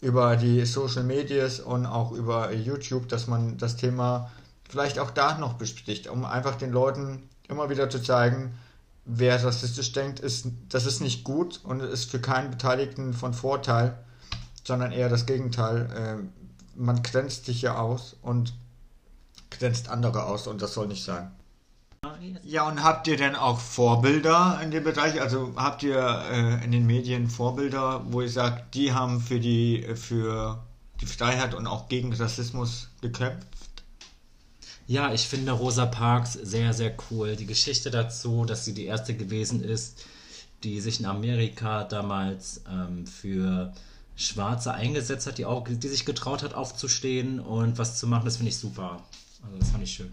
über 0.00 0.36
die 0.36 0.66
Social 0.66 1.04
Medias 1.04 1.60
und 1.60 1.86
auch 1.86 2.10
über 2.10 2.52
YouTube, 2.52 3.08
dass 3.08 3.28
man 3.28 3.58
das 3.58 3.76
Thema 3.76 4.32
vielleicht 4.68 4.98
auch 4.98 5.12
da 5.12 5.38
noch 5.38 5.52
bespricht, 5.52 6.08
um 6.08 6.24
einfach 6.24 6.56
den 6.56 6.72
Leuten 6.72 7.28
immer 7.46 7.70
wieder 7.70 7.88
zu 7.88 8.02
zeigen, 8.02 8.58
wer 9.04 9.40
rassistisch 9.40 9.92
denkt, 9.92 10.18
ist, 10.18 10.48
das 10.68 10.84
ist 10.84 11.00
nicht 11.00 11.22
gut 11.22 11.60
und 11.62 11.80
ist 11.80 12.10
für 12.10 12.20
keinen 12.20 12.50
Beteiligten 12.50 13.14
von 13.14 13.34
Vorteil, 13.34 13.96
sondern 14.64 14.90
eher 14.90 15.08
das 15.08 15.26
Gegenteil. 15.26 15.90
Äh, 15.94 16.76
man 16.76 17.04
grenzt 17.04 17.44
sich 17.44 17.62
ja 17.62 17.78
aus 17.78 18.16
und 18.20 18.52
grenzt 19.48 19.88
andere 19.88 20.24
aus 20.24 20.48
und 20.48 20.60
das 20.60 20.74
soll 20.74 20.88
nicht 20.88 21.04
sein. 21.04 21.30
Ja, 22.42 22.68
und 22.68 22.82
habt 22.82 23.06
ihr 23.08 23.16
denn 23.16 23.34
auch 23.34 23.58
Vorbilder 23.58 24.60
in 24.62 24.70
dem 24.70 24.84
Bereich? 24.84 25.20
Also 25.20 25.52
habt 25.56 25.82
ihr 25.82 25.98
äh, 26.30 26.64
in 26.64 26.72
den 26.72 26.86
Medien 26.86 27.28
Vorbilder, 27.28 28.04
wo 28.10 28.20
ihr 28.20 28.28
sagt, 28.28 28.74
die 28.74 28.92
haben 28.92 29.20
für 29.20 29.40
die, 29.40 29.86
für 29.94 30.62
die 31.00 31.06
Freiheit 31.06 31.54
und 31.54 31.66
auch 31.66 31.88
gegen 31.88 32.12
Rassismus 32.12 32.88
gekämpft? 33.00 33.46
Ja, 34.86 35.12
ich 35.12 35.28
finde 35.28 35.52
Rosa 35.52 35.86
Parks 35.86 36.32
sehr, 36.32 36.72
sehr 36.72 36.94
cool. 37.10 37.36
Die 37.36 37.46
Geschichte 37.46 37.90
dazu, 37.90 38.44
dass 38.44 38.64
sie 38.64 38.74
die 38.74 38.86
erste 38.86 39.14
gewesen 39.14 39.62
ist, 39.62 40.04
die 40.64 40.80
sich 40.80 41.00
in 41.00 41.06
Amerika 41.06 41.84
damals 41.84 42.62
ähm, 42.70 43.06
für 43.06 43.72
Schwarze 44.16 44.74
eingesetzt 44.74 45.26
hat, 45.26 45.38
die, 45.38 45.46
auch, 45.46 45.66
die 45.66 45.88
sich 45.88 46.04
getraut 46.04 46.42
hat, 46.42 46.54
aufzustehen 46.54 47.40
und 47.40 47.78
was 47.78 47.98
zu 47.98 48.06
machen, 48.06 48.24
das 48.24 48.36
finde 48.36 48.50
ich 48.50 48.58
super. 48.58 49.00
Also 49.42 49.58
das 49.58 49.70
fand 49.70 49.84
ich 49.84 49.92
schön. 49.92 50.12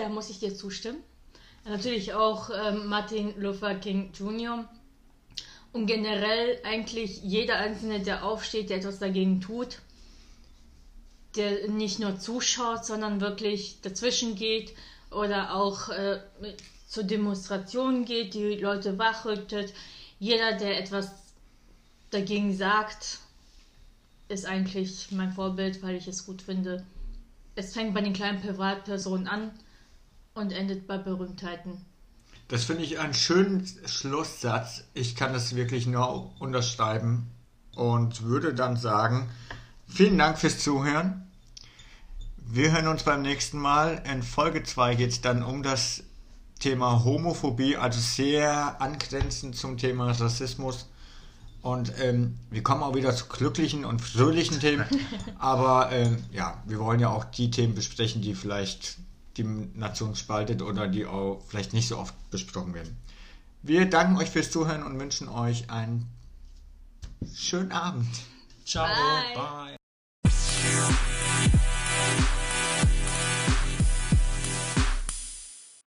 Da 0.00 0.08
muss 0.08 0.30
ich 0.30 0.38
dir 0.38 0.54
zustimmen. 0.54 1.02
Natürlich 1.66 2.14
auch 2.14 2.48
ähm, 2.48 2.86
Martin 2.86 3.38
Luther 3.38 3.74
King 3.74 4.10
Jr. 4.14 4.66
Und 5.74 5.84
generell 5.84 6.58
eigentlich 6.64 7.22
jeder 7.22 7.56
Einzelne, 7.56 8.00
der 8.00 8.24
aufsteht, 8.24 8.70
der 8.70 8.78
etwas 8.78 8.98
dagegen 8.98 9.42
tut, 9.42 9.80
der 11.36 11.68
nicht 11.68 11.98
nur 11.98 12.18
zuschaut, 12.18 12.86
sondern 12.86 13.20
wirklich 13.20 13.82
dazwischen 13.82 14.36
geht 14.36 14.72
oder 15.10 15.54
auch 15.54 15.90
äh, 15.90 16.20
zur 16.88 17.04
Demonstration 17.04 18.06
geht, 18.06 18.32
die 18.32 18.54
Leute 18.54 18.98
wachrüttet. 18.98 19.74
Jeder, 20.18 20.54
der 20.54 20.78
etwas 20.78 21.10
dagegen 22.08 22.56
sagt, 22.56 23.18
ist 24.28 24.46
eigentlich 24.46 25.08
mein 25.10 25.34
Vorbild, 25.34 25.82
weil 25.82 25.96
ich 25.96 26.08
es 26.08 26.24
gut 26.24 26.40
finde, 26.40 26.86
es 27.54 27.74
fängt 27.74 27.92
bei 27.92 28.00
den 28.00 28.14
kleinen 28.14 28.40
Privatpersonen 28.40 29.28
an 29.28 29.50
und 30.40 30.52
endet 30.52 30.86
bei 30.86 30.98
Berühmtheiten. 30.98 31.84
Das 32.48 32.64
finde 32.64 32.82
ich 32.82 32.98
einen 32.98 33.14
schönen 33.14 33.64
Schlusssatz. 33.86 34.84
Ich 34.94 35.14
kann 35.14 35.32
das 35.32 35.54
wirklich 35.54 35.86
nur 35.86 36.32
unterschreiben 36.40 37.30
und 37.76 38.22
würde 38.22 38.54
dann 38.54 38.76
sagen, 38.76 39.30
vielen 39.86 40.18
Dank 40.18 40.38
fürs 40.38 40.58
Zuhören. 40.58 41.28
Wir 42.36 42.72
hören 42.72 42.88
uns 42.88 43.04
beim 43.04 43.22
nächsten 43.22 43.58
Mal. 43.58 44.02
In 44.10 44.24
Folge 44.24 44.64
2 44.64 44.96
geht 44.96 45.10
es 45.10 45.20
dann 45.20 45.44
um 45.44 45.62
das 45.62 46.02
Thema 46.58 47.04
Homophobie, 47.04 47.76
also 47.76 48.00
sehr 48.00 48.80
angrenzend 48.80 49.54
zum 49.54 49.76
Thema 49.76 50.10
Rassismus. 50.10 50.88
Und 51.62 51.92
ähm, 52.00 52.38
wir 52.50 52.62
kommen 52.62 52.82
auch 52.82 52.96
wieder 52.96 53.14
zu 53.14 53.26
glücklichen 53.26 53.84
und 53.84 54.00
fröhlichen 54.00 54.58
Themen. 54.58 54.86
Aber 55.38 55.92
ähm, 55.92 56.24
ja, 56.32 56.60
wir 56.66 56.80
wollen 56.80 56.98
ja 56.98 57.10
auch 57.10 57.24
die 57.26 57.50
Themen 57.50 57.74
besprechen, 57.74 58.22
die 58.22 58.34
vielleicht 58.34 58.98
die 59.36 59.44
Nation 59.44 60.16
spaltet 60.16 60.62
oder 60.62 60.88
die 60.88 61.06
auch 61.06 61.42
vielleicht 61.48 61.72
nicht 61.72 61.88
so 61.88 61.98
oft 61.98 62.14
besprochen 62.30 62.74
werden. 62.74 62.96
Wir 63.62 63.88
danken 63.88 64.16
euch 64.16 64.30
fürs 64.30 64.50
Zuhören 64.50 64.82
und 64.82 64.98
wünschen 64.98 65.28
euch 65.28 65.70
einen 65.70 66.06
schönen 67.34 67.72
Abend. 67.72 68.08
Ciao. 68.64 68.86
Bye. 68.86 69.34
Bye. 69.34 69.76